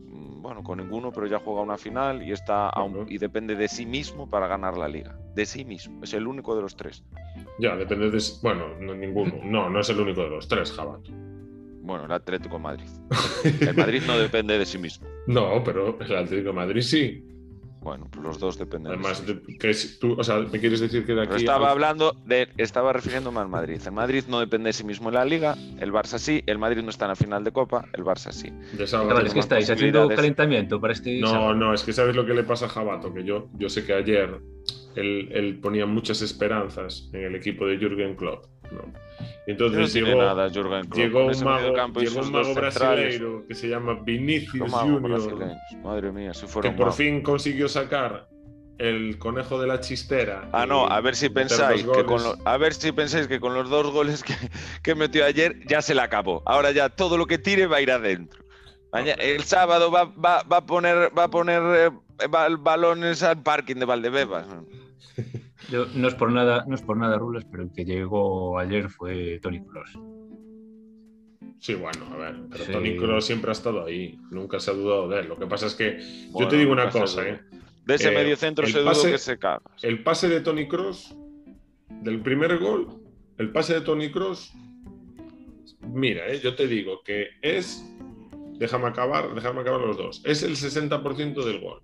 [0.10, 2.72] Mm, bueno, con ninguno, pero ya juega una final y está
[3.08, 5.18] y depende de sí mismo para ganar la liga.
[5.34, 6.04] De sí mismo.
[6.04, 7.04] Es el único de los tres.
[7.60, 8.22] Ya, depende de.
[8.42, 9.34] Bueno, no, ninguno.
[9.44, 11.12] No, no es el único de los tres, Jabato.
[11.86, 12.90] Bueno, el Atlético de Madrid.
[13.62, 15.08] El Madrid no depende de sí mismo.
[15.28, 17.24] No, pero el Atlético de Madrid sí.
[17.80, 18.94] Bueno, pues los dos dependen.
[18.94, 19.24] Además,
[19.60, 21.36] que tú, o sea, me quieres decir que de aquí.
[21.36, 22.50] estaba hablando de.
[22.58, 23.80] Estaba refiriéndome al Madrid.
[23.86, 26.82] El Madrid no depende de sí mismo en la liga, el Barça sí, el Madrid
[26.82, 28.52] no está en la final de Copa, el Barça sí.
[28.80, 31.20] es que estáis haciendo calentamiento para este.
[31.20, 33.86] No, no, es que sabes lo que le pasa a Jabato, que yo, yo sé
[33.86, 34.42] que ayer
[34.96, 38.46] él, ponía muchas esperanzas en el equipo de Jürgen Klopp.
[39.48, 40.96] Entonces llegó, nada, Jürgen Klopp.
[40.96, 46.48] llegó, un mago, llegó un mago brasileiro que se llama Vinicius Junior, Madre mía, si
[46.62, 48.28] que por fin consiguió sacar
[48.78, 50.50] el conejo de la chistera.
[50.52, 53.70] Ah, no, a ver si pensáis que con a ver si pensáis que con los
[53.70, 54.34] dos goles que,
[54.84, 56.42] que, metió ayer ya se le acabó.
[56.46, 58.44] Ahora ya todo lo que tire va a ir adentro.
[58.94, 62.28] el sábado va, va, va, a poner va a poner eh,
[62.60, 64.48] balones al parking de Valdebebas
[65.96, 69.40] no es por nada, no es por nada, Rules, pero el que llegó ayer fue
[69.42, 70.00] Tony Cross.
[71.60, 75.08] Sí, bueno, a ver, pero Tony Cross siempre ha estado ahí, nunca se ha dudado
[75.10, 75.28] de él.
[75.28, 76.00] Lo que pasa es que
[76.38, 77.40] yo te digo una cosa, ¿eh?
[77.86, 79.62] De ese medio centro se duda que se caga.
[79.82, 81.16] El pase de Tony Cross,
[82.02, 83.02] del primer gol,
[83.38, 84.54] el pase de Tony Cross,
[85.82, 86.40] mira, ¿eh?
[86.44, 87.86] yo te digo que es,
[88.58, 91.82] déjame acabar, déjame acabar los dos, es el 60% del gol.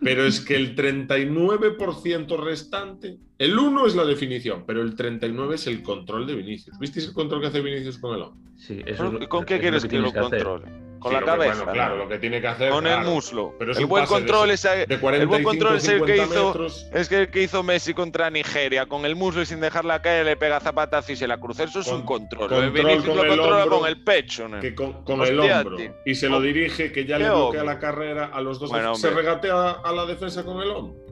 [0.00, 5.66] Pero es que el 39% restante, el 1 es la definición, pero el 39 es
[5.66, 6.78] el control de Vinicius.
[6.78, 8.50] ¿Visteis el control que hace Vinicius con el hombre?
[8.56, 10.87] Sí, eso ¿Y con qué quieres que, lo controle?
[10.98, 11.64] Con la cabeza.
[11.70, 12.70] claro, lo que tiene que hacer.
[12.70, 13.54] Con el muslo.
[13.58, 16.66] Pero el, buen control es, el buen control es el que hizo.
[16.92, 18.86] Es que el que hizo Messi contra Nigeria.
[18.86, 21.64] Con el muslo y sin dejarla caer, le pega zapatazo y se la cruza.
[21.64, 22.48] Eso es un control.
[22.48, 24.48] control Vinicius lo controla con el pecho.
[24.60, 25.76] Que con, el hombro.
[26.04, 28.70] Y se lo dirige, que ya le bloquea la carrera a los dos.
[29.00, 31.08] se regatea a la defensa con el hombro.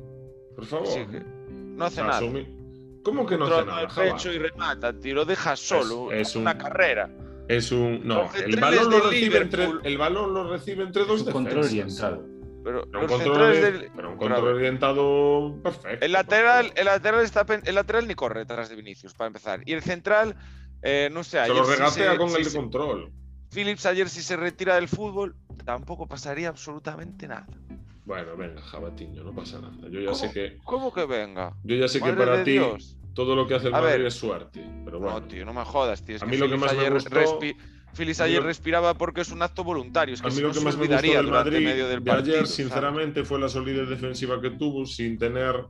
[0.54, 0.88] Por favor.
[1.50, 2.20] no hace nada.
[3.02, 3.82] ¿Cómo que no hace nada?
[3.82, 5.14] el pecho y remata, tío.
[5.14, 6.10] Lo deja solo.
[6.10, 7.08] Es, una carrera.
[7.48, 8.06] Es un.
[8.06, 11.32] No, el balón, lo recibe entre, el balón lo recibe entre dos defensas.
[11.32, 12.36] control orientado.
[12.64, 13.90] Pero, un control, del...
[13.94, 16.04] pero un control orientado perfecto.
[16.04, 19.60] El lateral, el lateral está el lateral ni corre detrás de Vinicius para empezar.
[19.64, 20.34] Y el central,
[20.82, 21.44] eh, no sé.
[21.44, 23.12] Se lo regatea con el de control.
[23.54, 27.46] Phillips ayer si se retira del fútbol tampoco pasaría absolutamente nada.
[28.04, 29.88] Bueno, venga, Jabatiño, no pasa nada.
[29.88, 30.58] Yo ya sé que.
[30.64, 31.54] ¿Cómo que venga?
[31.62, 32.58] Yo ya sé que para ti
[33.16, 34.62] todo lo que hace el Madrid es suerte.
[34.84, 35.20] Pero bueno.
[35.20, 36.18] No, tío, no me jodas, tío.
[36.20, 37.40] a mí lo que más me gustó...
[37.96, 40.14] Phillips ayer respiraba porque es un acto voluntario.
[40.14, 42.46] Es que a mí lo que más me gustó del Madrid medio del partido, ayer,
[42.46, 45.64] sinceramente, fue la solidez defensiva que tuvo sin tener.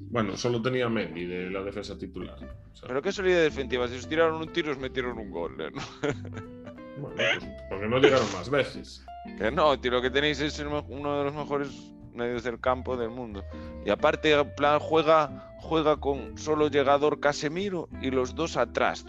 [0.00, 2.36] Bueno, solo tenía Mendy de la defensa titular.
[2.84, 3.86] Pero qué solidez defensiva.
[3.86, 5.56] Si os tiraron un tiro, os metieron un gol.
[5.60, 5.70] ¿eh?
[7.00, 7.38] Bueno, pues,
[7.70, 9.02] porque no llegaron más veces.
[9.38, 11.70] Que no, tío, lo que tenéis es uno de los mejores
[12.12, 13.42] medios del campo del mundo.
[13.86, 19.04] Y aparte, plan, juega, juega con solo llegador Casemiro y los dos atrás.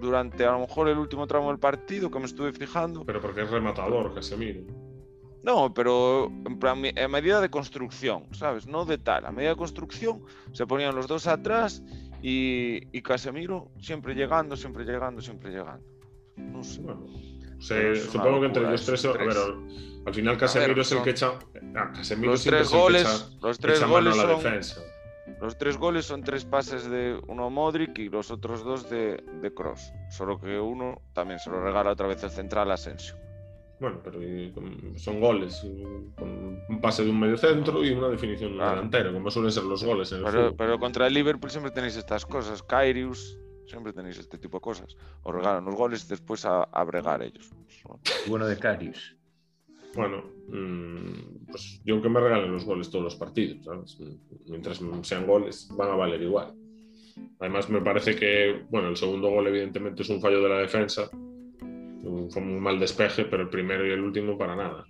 [0.00, 3.04] durante a lo mejor el último tramo del partido que me estuve fijando.
[3.04, 4.62] Pero porque es rematador Casemiro.
[5.42, 8.66] No, pero en plan, a medida de construcción, ¿sabes?
[8.66, 9.26] No de tal.
[9.26, 11.82] A medida de construcción se ponían los dos atrás
[12.22, 15.84] y, y Casemiro siempre llegando, siempre llegando, siempre llegando.
[16.36, 16.80] No sé.
[16.80, 17.06] Bueno,
[17.58, 19.36] supongo que entre los tres, ver,
[20.06, 21.32] al final Casemiro es el que echa.
[21.74, 24.80] Ah, Casemiro los tres goles, echa, los tres goles la son, defensa.
[25.42, 29.52] Los tres goles son tres pases de uno Modric y los otros dos de, de
[29.52, 29.92] Cross.
[30.08, 33.16] Solo que uno también se lo regala otra vez el central Asensio.
[33.80, 34.20] Bueno, pero
[34.96, 35.66] son goles,
[36.16, 38.76] con un pase de un medio centro y una definición claro.
[38.76, 41.96] delantero, como suelen ser los goles en el pero, pero, contra el Liverpool siempre tenéis
[41.96, 42.62] estas cosas.
[42.62, 44.96] Kairius, siempre tenéis este tipo de cosas.
[45.24, 47.50] Os regalan los goles y después a, a bregar ellos.
[48.28, 49.16] Bueno de Kairius.
[49.94, 53.98] Bueno, mmm, pues yo que me regalen los goles todos los partidos, ¿sabes?
[54.46, 56.54] Mientras sean goles, van a valer igual.
[57.40, 61.10] Además, me parece que, bueno, el segundo gol evidentemente es un fallo de la defensa,
[62.30, 64.86] fue un mal despeje, pero el primero y el último para nada.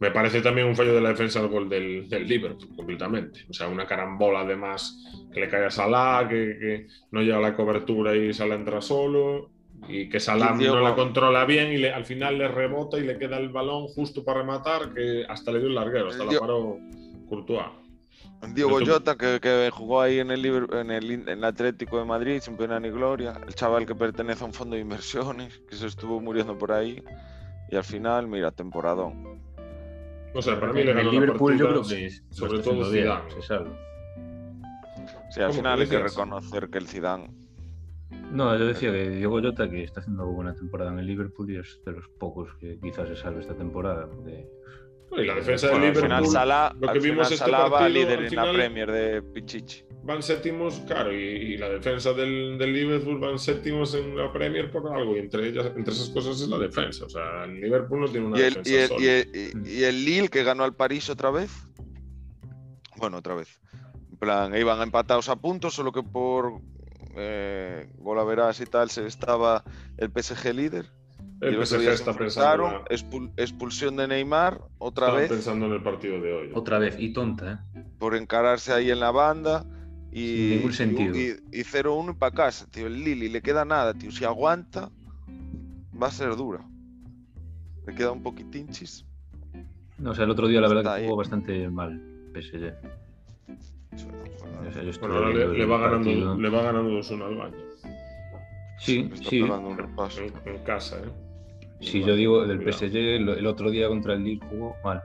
[0.00, 3.46] Me parece también un fallo de la defensa el gol del, del Liverpool, completamente.
[3.48, 5.02] O sea, una carambola además
[5.32, 8.80] que le cae a Salah, que, que no llega a la cobertura y Salah entra
[8.82, 9.50] solo,
[9.88, 13.18] y que Salah no la controla bien y le, al final le rebota y le
[13.18, 16.78] queda el balón justo para rematar, que hasta le dio el larguero, hasta la paró
[17.28, 17.66] Courtois.
[18.52, 22.40] Diego Jota, que, que, jugó ahí en el, en, el, en el Atlético de Madrid
[22.40, 23.40] sin pena ni gloria.
[23.46, 27.02] El chaval que pertenece a un fondo de inversiones, que se estuvo muriendo por ahí.
[27.70, 29.40] Y al final, mira, temporadón.
[30.34, 33.30] O sea, para mí le ganó el Liverpool yo creo que sobre todo Zidane.
[33.30, 33.78] Se salva.
[35.30, 37.30] Sí, al final hay que reconocer que el Zidane
[38.34, 41.56] no, yo decía que Diego Jota que está haciendo buena temporada en el Liverpool y
[41.58, 44.08] es de los pocos que quizás se salve esta temporada.
[45.16, 48.00] Y la defensa del Liverpool, al final Salah, lo que vimos este Salah va partido,
[48.00, 49.84] líder al en final, la Premier de Pichichi.
[50.02, 54.70] Van séptimos, claro, y, y la defensa del, del, Liverpool van séptimos en la Premier
[54.70, 57.04] por algo, y entre ellas, entre esas cosas es la defensa.
[57.04, 59.06] O sea, el Liverpool no tiene una ¿Y el, defensa y el, sólida.
[59.06, 61.52] y el, y el Lille que ganó al París otra vez.
[62.96, 63.60] Bueno, otra vez.
[64.10, 66.60] En plan, iban empatados a puntos, solo que por
[67.16, 69.64] eh, golaveras y tal se estaba
[69.96, 70.86] el PSG líder.
[71.40, 75.82] Y El PSG está pensando, expul- expulsión de Neymar otra estaba vez pensando en el
[75.82, 76.50] partido de hoy.
[76.54, 77.84] Otra vez, y tonta, ¿eh?
[77.98, 79.64] por encararse ahí en la banda.
[80.10, 81.16] Y, Sin ningún sentido.
[81.16, 82.86] y, y 0-1 para casa, tío.
[82.86, 84.12] El Lili le queda nada, tío.
[84.12, 84.90] Si aguanta,
[86.00, 86.64] va a ser dura.
[87.86, 89.04] Le queda un poquitín chis.
[89.98, 91.06] No, o sea, el otro día la verdad Está que ahí.
[91.06, 92.00] jugó bastante mal
[92.32, 92.74] PSG.
[93.96, 97.56] Yo Bueno, ahora le, va ganando, le va ganando 2-1 al baño.
[98.78, 99.40] Sí, sí.
[99.42, 100.20] un repaso.
[100.20, 101.10] En, en casa, ¿eh?
[101.80, 102.60] Sí, yo digo, del.
[102.72, 105.02] PSG, el, el otro día contra el Lille jugó mal.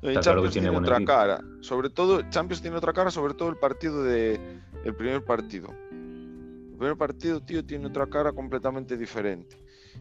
[0.00, 1.12] Claro Champions tiene otra equipo.
[1.12, 1.40] cara.
[1.60, 4.40] Sobre todo, Champions tiene otra cara, sobre todo el partido de.
[4.84, 5.68] El primer partido.
[5.90, 9.56] El primer partido, tío, tiene otra cara completamente diferente.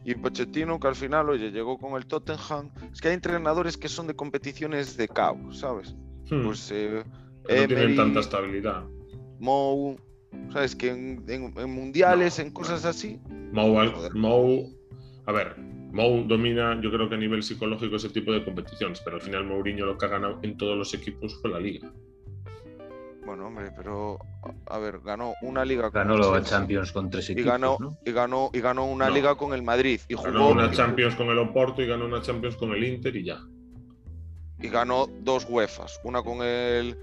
[0.06, 2.72] Y Pochettino, que al final, oye, llegó con el Tottenham.
[2.94, 5.94] Es que hay entrenadores que son de competiciones de caos, ¿sabes?
[6.30, 7.04] Hmm, Pues eh,
[7.56, 8.84] que no tienen tanta estabilidad.
[9.40, 9.98] Mou,
[10.52, 10.76] ¿sabes?
[10.76, 13.20] Que en, en- en mundiales, No, en cosas así.
[13.52, 14.14] Mou, al- Joder.
[14.14, 14.76] Mou-
[15.26, 15.56] a ver,
[15.92, 19.46] Mou domina, yo creo que a nivel psicológico ese tipo de competiciones, pero al final
[19.46, 21.92] Mourinho lo que ha ganado en todos los equipos fue la liga.
[23.26, 24.18] Bueno, hombre, pero
[24.68, 27.78] a ver, ganó una liga con Ganó el la Champions con tres y equipos, ganó,
[27.80, 27.98] ¿no?
[28.04, 29.14] y ganó y ganó una No.
[29.14, 32.22] liga con el Madrid y Ganó jugó una Champions con el Oporto y ganó una
[32.24, 33.40] Champions con el Inter y ya.
[34.62, 36.98] y ganó dos UEFAs, una con el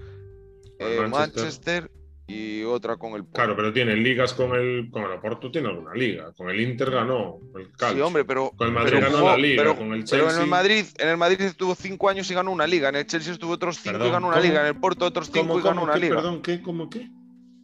[0.79, 1.43] eh, Manchester.
[1.43, 1.91] Manchester
[2.29, 3.35] y otra con el Porto.
[3.35, 6.33] Claro, pero tiene ligas con el, con el Oporto, tiene alguna liga.
[6.33, 7.95] Con el Inter ganó el Calcio.
[7.97, 10.27] Sí, hombre, pero, Con el Madrid ganó jugó- la liga, pero, con el pero en
[10.27, 13.05] Chelsea- el Madrid, en el Madrid estuvo cinco años y ganó una liga, en el
[13.07, 14.45] Chelsea estuvo otros cinco Perdón, y ganó una ¿cómo?
[14.47, 15.99] liga, en el Porto otros cinco ¿Cómo, y ganó cómo, una qué?
[16.01, 16.15] liga.
[16.17, 16.61] Perdón, ¿qué?
[16.61, 17.09] ¿Cómo qué?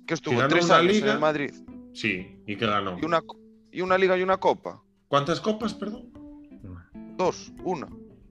[0.07, 1.13] Que estuvo ganó tres años en liga?
[1.13, 1.51] el Madrid
[1.93, 2.97] Sí, ¿y qué ganó?
[3.01, 3.21] y una
[3.71, 4.81] y una liga y una copa.
[5.09, 6.09] ¿Cuántas copas, perdón?
[7.17, 7.87] Dos, una.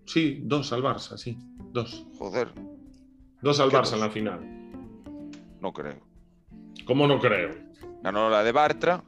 [0.07, 1.37] Sí, dos al Barça, sí.
[1.73, 2.07] Dos.
[2.19, 2.49] Joder,
[3.43, 3.93] Dos al ¿Qué Barça dos?
[3.95, 4.62] en la final.
[5.63, 6.01] No creo.
[6.85, 7.55] ¿Cómo no creo?
[8.03, 9.03] Ganó la de Bartra,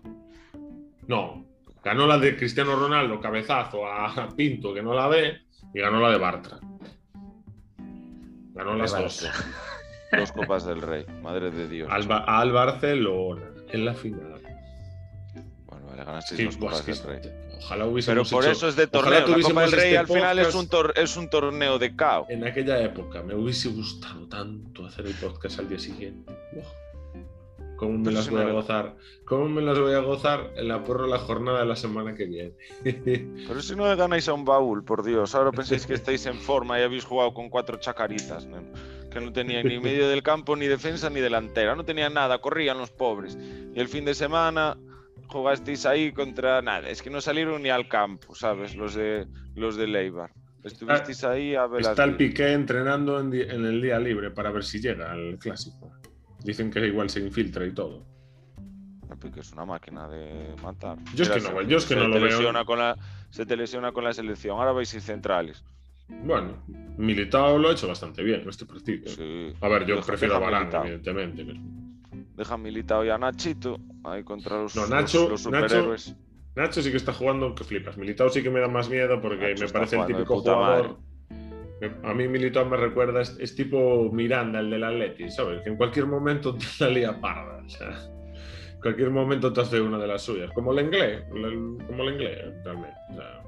[1.09, 1.45] No.
[1.83, 5.43] Ganó la de Cristiano Ronaldo, cabezazo a Pinto, que no la ve,
[5.75, 6.59] y ganó la de Bartra.
[8.55, 9.29] Ganó las dos.
[10.17, 11.91] dos copas del Rey, madre de Dios.
[11.93, 14.41] Al, Ba- al Barcelona, en la final.
[15.67, 17.33] Bueno, vale, ganasteis Sí, dos pues, copas del Rey.
[17.65, 19.27] Ojalá Pero hubiésemos por hecho- eso es de torneo.
[19.27, 22.27] La Copa del Rey este al final es un, tor- es un torneo de caos.
[22.31, 26.33] En aquella época me hubiese gustado tanto hacer el podcast al día siguiente.
[27.77, 28.95] ¿Cómo me Pero las voy a no- gozar?
[29.25, 32.25] ¿Cómo me las voy a gozar en la porra la jornada de la semana que
[32.27, 32.53] viene?
[33.49, 35.35] Pero si no le ganáis a un baúl, por Dios.
[35.35, 38.71] Ahora pensáis que estáis en forma y habéis jugado con cuatro chacaritas, nen,
[39.11, 41.75] que no tenían ni medio del campo, ni defensa, ni delantera.
[41.75, 43.37] No tenían nada, corrían los pobres.
[43.75, 44.77] Y el fin de semana
[45.29, 46.89] jugasteis ahí contra nada.
[46.89, 48.75] Es que no salieron ni al campo, ¿sabes?
[48.77, 50.31] Los de los de Leibar.
[50.63, 52.17] Estuvisteis ahí a ver Está el.
[52.17, 55.93] Piqué entrenando en, el día libre para ver si llega al clásico.
[56.43, 58.07] Dicen que igual se infiltra y todo.
[59.11, 60.99] El Piqué es una máquina de matar.
[61.15, 62.25] Yo es que no, se- yo es que se no te lo veo.
[62.25, 62.97] lesiona con la-
[63.31, 64.59] se te lesiona con la selección.
[64.59, 65.63] Ahora vais ir centrales.
[66.09, 66.63] Bueno,
[66.99, 69.11] Militao lo ha hecho bastante bien en este partido.
[69.61, 71.45] A ver, yo prefiero a Barán, evidentemente.
[72.35, 76.17] Deja Militao y a Nachito ahí contra los, no, Nacho, los, superhéroes.
[76.57, 77.97] Nacho, sí que está jugando que flipas.
[77.97, 80.99] Militao sí que me da más miedo porque me parece el típico jugador.
[82.03, 85.63] A mí Militao me recuerda, es, tipo Miranda, el del Atleti, ¿sabes?
[85.63, 87.63] Que en cualquier momento te la lía parda.
[87.65, 90.51] O sea, en cualquier momento te hace una de las suyas.
[90.53, 92.97] Como el inglés, como el inglés, realmente.
[93.11, 93.43] O sea,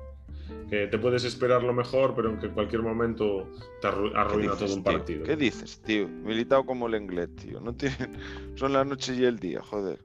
[0.69, 4.83] que te puedes esperar lo mejor, pero en que cualquier momento te arruina todo un
[4.83, 5.25] partido.
[5.25, 6.09] ¿Qué dices, tío?
[6.09, 7.61] Militado como el inglés, tío.
[7.61, 8.13] No tienen...
[8.57, 10.01] Son la noche y el día, joder.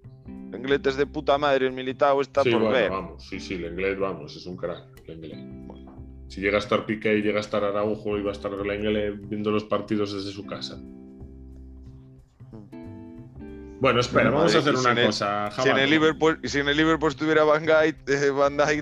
[0.51, 2.91] El inglés es de puta madre, el militado está por ver.
[2.91, 5.39] Vamos, sí, sí, el inglés, vamos, es un crack, el inglés.
[6.27, 8.73] Si llega a estar Piqué y llega a estar Araujo, y va a estar el
[8.73, 10.81] inglés viendo los partidos desde su casa.
[13.81, 15.49] Bueno, espera, vamos a hacer una cosa.
[15.49, 18.31] Si en, el Liverpool, si en el Liverpool estuviera Van Gaal, eh,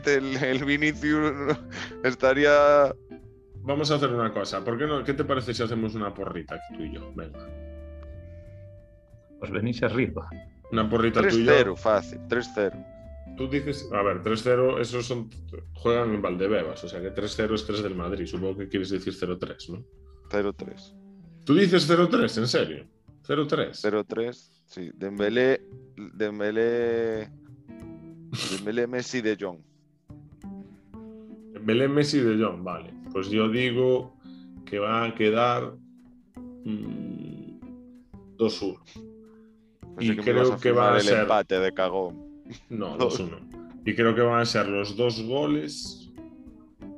[0.07, 1.57] el, el, Vinicius
[2.03, 2.93] estaría.
[3.61, 4.61] Vamos a hacer una cosa.
[4.61, 7.13] ¿Por qué, no, ¿Qué te parece si hacemos una porrita tú y yo?
[7.15, 7.47] Venga.
[9.39, 10.27] Pues venís arriba.
[10.69, 11.51] Una porrita tú y yo.
[11.53, 12.19] 3-0, fácil.
[12.27, 13.35] 3-0.
[13.37, 15.29] Tú dices, a ver, 3-0, esos son,
[15.75, 18.25] juegan en Valdebebas, o sea que 3-0 es 3 del Madrid.
[18.25, 19.85] Supongo que quieres decir 0-3, ¿no?
[20.29, 20.93] 0-3.
[21.45, 22.37] ¿Tú dices 0-3?
[22.37, 22.85] ¿En serio?
[23.25, 23.81] 0-3.
[23.81, 24.58] 0-3.
[24.69, 25.61] Sí, Dembélé,
[25.97, 27.27] Dembélé,
[28.51, 29.57] Dembélé Messi de Jong.
[31.53, 32.93] Dembélé Messi de Jong, vale.
[33.11, 34.15] Pues yo digo
[34.65, 35.73] que va a quedar
[36.63, 36.69] 2-1.
[38.37, 42.43] Mm, y creo que, va a ser empate de cagón.
[42.69, 43.81] No, 2-1.
[43.85, 46.05] y creo que van a ser los dos goles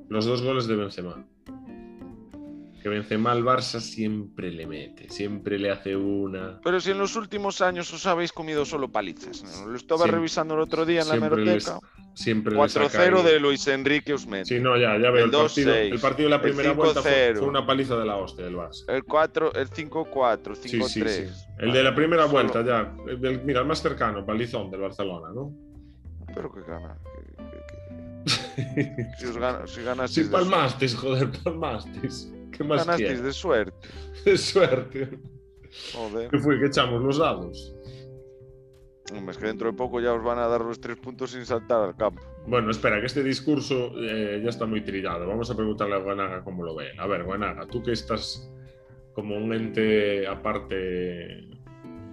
[0.09, 1.25] los dos goles de Benzema
[2.81, 6.59] que Benzema al Barça siempre le mete, siempre le hace una.
[6.63, 10.61] Pero si en los últimos años os habéis comido solo palizas, lo estaba revisando el
[10.61, 11.79] otro día en la hemeroteca.
[12.13, 14.45] siempre 4-0 de Luis Enrique os mete.
[14.45, 15.25] Sí, no, ya, ya veo.
[15.25, 18.55] El, partido, el partido de la primera vuelta fue, una paliza de la hostia del
[18.55, 18.83] Barça.
[18.87, 20.55] El 4, el 5-4, 5-3.
[20.55, 21.23] Sí, sí,
[21.59, 22.91] el de la primera vuelta, ya.
[23.43, 25.53] mira, el más cercano, palizón del Barcelona, ¿no?
[26.33, 26.97] Pero que gana.
[29.19, 30.11] si, os gana, si ganas.
[30.11, 32.31] Si palmasteis, joder, palmasteis.
[32.57, 33.87] ¿Qué más Ganasteis de suerte.
[34.25, 35.19] De suerte.
[35.93, 36.29] Joder.
[36.29, 36.59] ¿Qué fue?
[36.59, 37.73] ¿Que echamos los dados?
[39.29, 41.81] Es que dentro de poco ya os van a dar los tres puntos sin saltar
[41.81, 42.21] al campo.
[42.47, 45.27] Bueno, espera, que este discurso eh, ya está muy trillado.
[45.27, 46.91] Vamos a preguntarle a Guanaga cómo lo ve.
[46.97, 48.49] A ver, Guanaga, tú que estás
[49.13, 51.49] como un ente aparte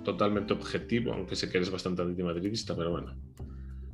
[0.02, 3.14] totalmente objetivo, aunque sé que eres bastante antimadridista, pero bueno.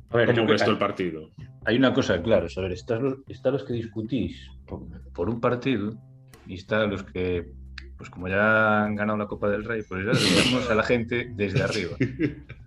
[0.09, 1.29] A ver, ¿Cómo ves tú el partido?
[1.65, 4.49] Hay una cosa clara, a ver, están los, que discutís
[5.13, 5.91] por un partido
[6.47, 7.51] y está los que,
[7.97, 10.11] pues como ya han ganado la Copa del Rey, pues ya
[10.45, 11.95] vemos a la gente desde arriba.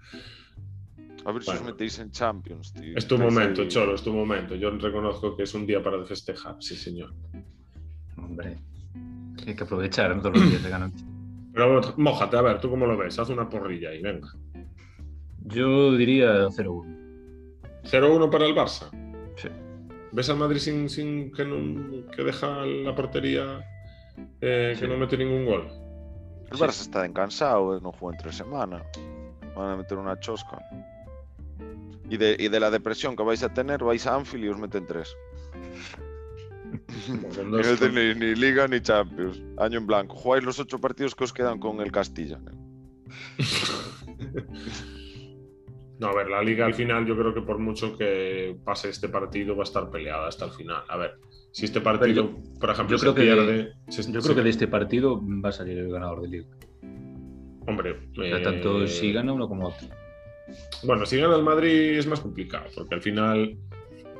[1.24, 2.96] A ver si os metéis en Champions, tío.
[2.96, 4.54] Es tu momento, Cholo, es tu momento.
[4.54, 7.12] Yo reconozco que es un día para festejar, sí, señor.
[8.16, 8.56] Hombre,
[9.46, 10.90] hay que aprovechar, no todos los días de ganar.
[11.52, 13.18] Pero mojate, a ver, ¿tú cómo lo ves?
[13.18, 14.28] Haz una porrilla ahí, venga.
[15.44, 16.96] Yo diría 0-1.
[17.84, 18.88] ¿0-1 para el Barça?
[20.12, 23.60] ¿Ves al Madrid sin, sin que, no, que deja la portería
[24.40, 25.68] eh, que no mete ningún gol?
[26.50, 28.82] El Barça está cansado, eh, no juega en tres semanas.
[29.54, 30.58] Van a meter una chosca.
[32.08, 34.58] Y de, y de la depresión que vais a tener, vais a Anfield y os
[34.58, 35.14] meten tres.
[37.44, 39.42] no tenéis ni Liga ni Champions.
[39.58, 40.16] Año en blanco.
[40.16, 42.38] Jugáis los ocho partidos que os quedan con el Castilla.
[45.98, 49.08] No, a ver, la liga al final yo creo que por mucho que pase este
[49.08, 50.82] partido va a estar peleada hasta el final.
[50.88, 51.18] A ver,
[51.50, 52.30] si este partido,
[52.60, 53.72] por ejemplo, yo creo se pierde...
[53.86, 56.48] Que, yo creo que de este partido va a salir el ganador de liga.
[57.66, 57.96] Hombre...
[58.42, 59.88] tanto si gana uno como otro.
[60.84, 63.58] Bueno, si gana el Madrid es más complicado, porque al final,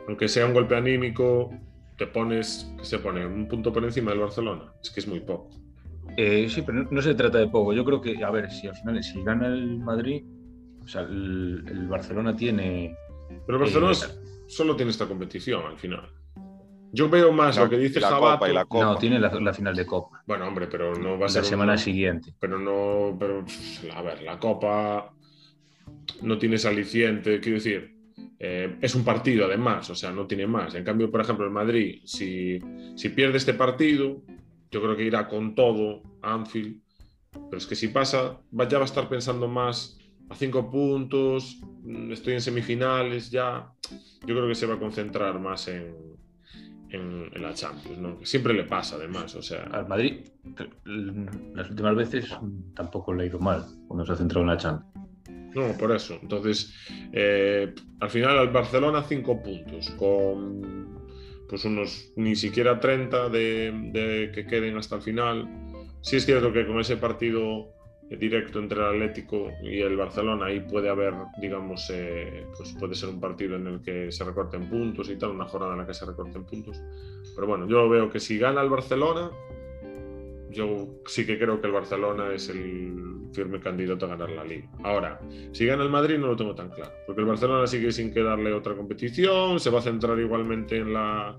[0.06, 1.50] aunque sea un golpe anímico,
[1.96, 4.72] te pones, se pone un punto por encima del Barcelona.
[4.82, 5.50] Es que es muy poco.
[6.16, 7.72] Eh, sí, pero no, se trata de poco.
[7.72, 10.24] Yo creo que, a ver, si al final, si gana el Madrid,
[10.88, 12.96] o sea, el, Barcelona tiene.
[13.46, 16.08] Pero Barcelona eh, solo tiene esta competición al final.
[16.90, 18.46] Yo veo más lo que dice Jabato.
[18.80, 20.22] No, tiene la, final de Copa.
[20.26, 21.42] Bueno, hombre, pero no va a ser.
[21.42, 22.32] La semana siguiente.
[22.40, 23.18] Pero no.
[23.18, 23.44] Pero,
[23.94, 25.12] a ver, la Copa
[26.22, 27.38] no tiene aliciente.
[27.38, 27.94] Quiero decir,
[28.38, 30.74] eh, es un partido además, o sea, no tiene más.
[30.74, 32.58] En cambio, por ejemplo, el Madrid, si,
[32.96, 34.22] si pierde este partido,
[34.70, 36.80] yo creo que irá con todo a Anfield.
[37.30, 39.98] Pero es que si pasa, ya va a estar pensando más
[40.28, 43.72] a cinco puntos, mm, estoy en semifinales ya.
[44.26, 45.94] Yo creo que se va a concentrar más en,
[46.90, 48.18] en, la Champions, ¿no?
[48.24, 49.64] siempre le pasa además, o sea...
[49.64, 50.20] Al Madrid,
[51.54, 52.28] las últimas veces
[52.74, 55.08] tampoco le ha ido mal cuando se ha centrado en la Champions.
[55.54, 56.18] No, por eso.
[56.20, 56.74] Entonces,
[57.12, 60.98] eh, al final al Barcelona cinco puntos, con
[61.48, 65.48] pues unos ni siquiera 30 de, que queden hasta el final.
[66.02, 67.72] Sí es cierto que con ese partido
[68.16, 73.10] directo entre el Atlético y el Barcelona, ahí puede haber, digamos, eh, pues puede ser
[73.10, 75.94] un partido en el que se recorten puntos y tal, una jornada en la que
[75.94, 76.80] se recorten puntos.
[77.34, 79.30] Pero bueno, yo veo que si gana el Barcelona,
[80.50, 84.68] yo sí que creo que el Barcelona es el firme candidato a ganar la liga.
[84.82, 85.20] Ahora,
[85.52, 88.22] si gana el Madrid no lo tengo tan claro, porque el Barcelona sigue sin que
[88.22, 91.38] darle otra competición, se va a centrar igualmente en la,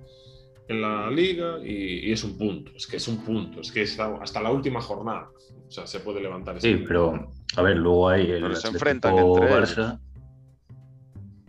[0.67, 3.99] en la liga y, es un punto, es que es un punto, es que es
[3.99, 5.31] hasta la última jornada.
[5.69, 6.59] O sea, se puede levantar.
[6.59, 9.99] Sí, pero a ver, luego hay el se enfrentan entre Barça.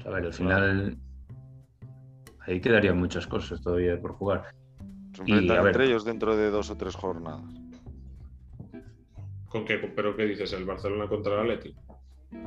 [0.04, 0.98] A ver, al final
[2.40, 4.50] ahí quedarían muchas cosas todavía por jugar.
[5.14, 7.50] Se enfrentan entre ellos dentro de dos o tres jornadas.
[9.48, 9.78] ¿Con qué?
[9.78, 10.52] ¿Pero qué dices?
[10.52, 11.80] ¿El Barcelona contra el Atlético?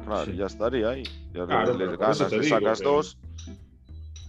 [0.06, 1.04] Claro, ya estaría ahí.
[1.34, 3.18] Ya les ganas, le sacas dos.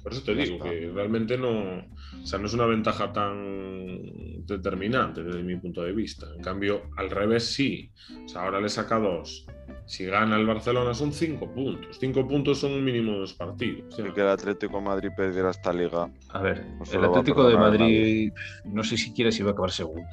[0.04, 5.24] Por eso te digo que realmente no, o sea, no es una ventaja tan determinante
[5.24, 6.26] desde mi punto de vista.
[6.36, 7.90] En cambio, al revés sí.
[8.22, 9.46] O sea, ahora le saca dos.
[9.86, 11.96] Si gana el Barcelona son cinco puntos.
[11.98, 13.94] Cinco puntos son un mínimo de dos partidos.
[13.96, 14.02] ¿sí?
[14.14, 16.10] que el Atlético de Madrid perdiera esta liga.
[16.28, 18.32] A ver, el Atlético de Madrid
[18.66, 20.06] no sé siquiera si va a acabar segundo.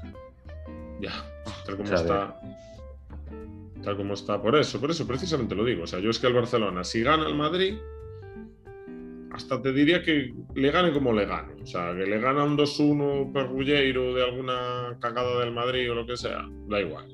[1.01, 1.11] Ya,
[1.65, 2.39] tal como está.
[3.83, 4.41] Tal como está.
[4.41, 5.83] Por eso, por eso precisamente lo digo.
[5.83, 7.75] O sea, yo es que el Barcelona, si gana el Madrid,
[9.33, 11.53] hasta te diría que le gane como le gane.
[11.61, 16.05] O sea, que le gana un 2-1 perrulleiro de alguna cagada del Madrid o lo
[16.05, 17.07] que sea, da igual.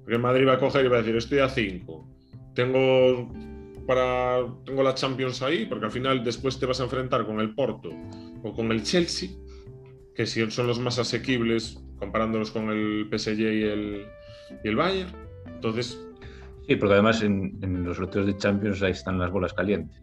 [0.00, 2.08] Porque el Madrid va a coger y va a decir, estoy a 5.
[2.54, 3.32] Tengo
[3.86, 7.54] para tengo la Champions ahí, porque al final después te vas a enfrentar con el
[7.54, 7.90] Porto
[8.42, 9.30] o con el Chelsea,
[10.14, 14.06] que son los más asequibles comparándolos con el PSG y el,
[14.64, 15.10] el Bayern.
[15.46, 16.00] Entonces...
[16.66, 20.02] Sí, porque además en, en los sorteos de Champions ahí están las bolas calientes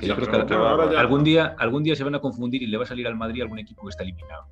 [0.00, 0.54] yo creo que
[0.96, 3.42] algún, día, algún día se van a confundir y le va a salir al Madrid
[3.42, 4.46] algún equipo que está eliminado.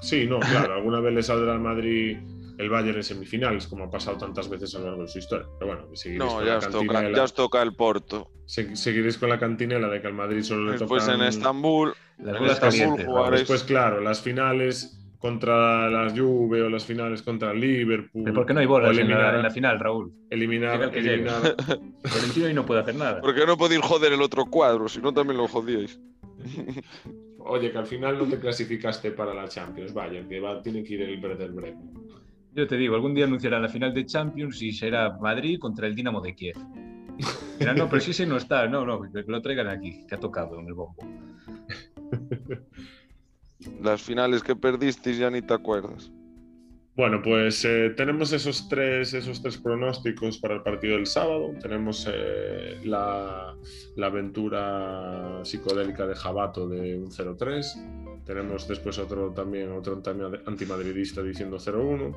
[0.00, 2.18] Sí, no, claro, alguna vez le saldrá al Madrid
[2.58, 5.46] el Bayern en semifinales, como ha pasado tantas veces a lo largo de su historia.
[5.58, 8.30] Pero bueno, no, ya, os toca, ya os toca el Porto.
[8.46, 10.94] seguiréis con la cantinela de que al Madrid solo le toca.
[10.94, 17.22] Después en Estambul, en Estambul Después, claro, las finales contra las Juve o las finales
[17.22, 18.32] contra el Liverpool.
[18.34, 20.12] ¿Por qué no hay bolas en, la, final, Raúl?
[20.28, 20.90] Eliminar.
[20.90, 21.54] Que eliminar...
[22.02, 23.20] Valentino ahí no puede hacer nada.
[23.20, 24.88] ¿Por qué no podéis joder el otro cuadro?
[24.88, 26.00] Si no, también lo jodíais.
[27.38, 29.94] Oye, que al final no te clasificaste para la Champions.
[29.94, 31.92] Vaya, que va, tiene que ir el Werder Bremen.
[32.54, 35.94] Yo te digo, algún día anunciarán la final de Champions y será Madrid contra el
[35.94, 36.56] Dinamo de Kiev.
[37.76, 40.58] no, pero si ese no está, no, no, que lo traigan aquí, que ha tocado
[40.58, 40.96] en el bombo.
[43.82, 46.10] Las finales que perdisteis ya ni te acuerdas.
[46.94, 51.54] Bueno, pues eh, tenemos esos tres, esos tres pronósticos para el partido del sábado.
[51.58, 53.56] Tenemos eh, la,
[54.02, 58.24] aventura psicodélica de Jabato de un 0-3.
[58.26, 60.02] Tenemos después otro también, otro
[60.44, 62.14] antimadridista diciendo 0-1.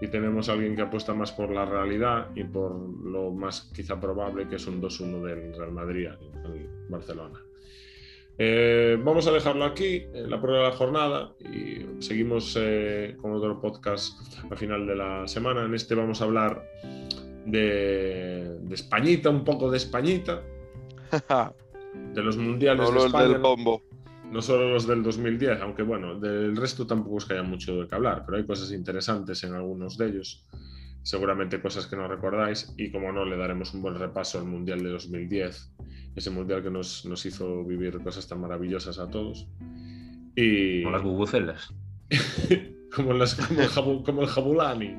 [0.00, 2.74] Y tenemos alguien que apuesta más por la realidad y por
[3.04, 6.08] lo más quizá probable que es un 2-1 del Real Madrid
[6.46, 7.43] en Barcelona.
[8.36, 13.32] Eh, vamos a dejarlo aquí, en la prueba de la jornada, y seguimos eh, con
[13.32, 14.18] otro podcast
[14.50, 15.64] al final de la semana.
[15.64, 16.64] En este vamos a hablar
[17.46, 20.42] de, Españita, un poco de Españita,
[22.14, 23.82] de los mundiales de España, del bombo.
[24.32, 27.86] No solo los del 2010, aunque bueno, del resto tampoco es que haya mucho de
[27.86, 30.44] qué hablar, pero hay cosas interesantes en algunos de ellos
[31.04, 34.82] seguramente cosas que no recordáis y como no le daremos un buen repaso al Mundial
[34.82, 35.73] de 2010
[36.16, 39.46] ese mundial que nos, nos hizo vivir cosas tan maravillosas a todos.
[40.36, 40.82] Y...
[40.82, 41.74] Como las bubucelas.
[42.94, 44.96] como, las, como, el, jabulani.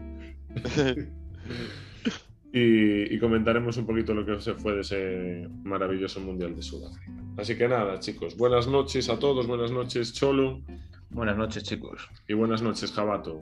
[2.53, 7.11] y, comentaremos un poquito lo que se fue de ese maravilloso mundial de Sudáfrica.
[7.37, 10.61] Así que nada, chicos, buenas noches a todos, buenas noches, Cholo.
[11.09, 12.09] Buenas noches, chicos.
[12.27, 13.41] Y buenas noches, Jabato.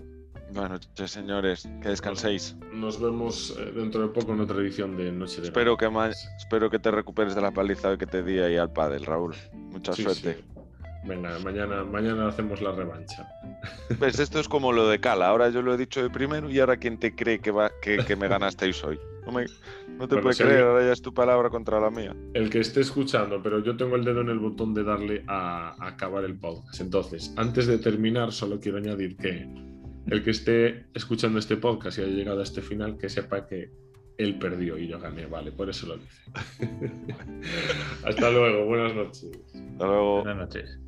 [0.54, 1.68] Buenas noches, señores.
[1.82, 2.56] Que descanséis.
[2.72, 5.90] Nos, vemos eh, dentro de poco en otra edición de Noche de Espero que,
[6.38, 9.34] espero que te recuperes de la paliza que te di ahí al padre, Raúl.
[9.54, 10.44] Mucha suerte.
[11.06, 13.28] Venga, mañana, mañana hacemos la revancha.
[13.98, 15.28] Pues esto es como lo de Cala.
[15.28, 18.16] Ahora yo lo he dicho de primero y ahora quién te cree que, va, que,
[18.16, 19.00] me ganasteis hoy.
[19.98, 22.14] No, te puedes creer, ahora ya es tu palabra contra la mía.
[22.34, 25.76] El que esté escuchando, pero yo tengo el dedo en el botón de darle a
[25.80, 26.82] acabar el podcast.
[26.82, 29.48] Entonces, antes de terminar, solo quiero añadir que
[30.08, 33.72] el que esté escuchando este podcast y haya llegado a este final, que sepa que
[34.18, 36.24] él perdió y yo gané, vale, por eso lo dice.
[38.06, 39.32] Hasta luego, buenas noches.
[39.54, 40.24] Hasta luego.
[40.24, 40.80] Buenas noches.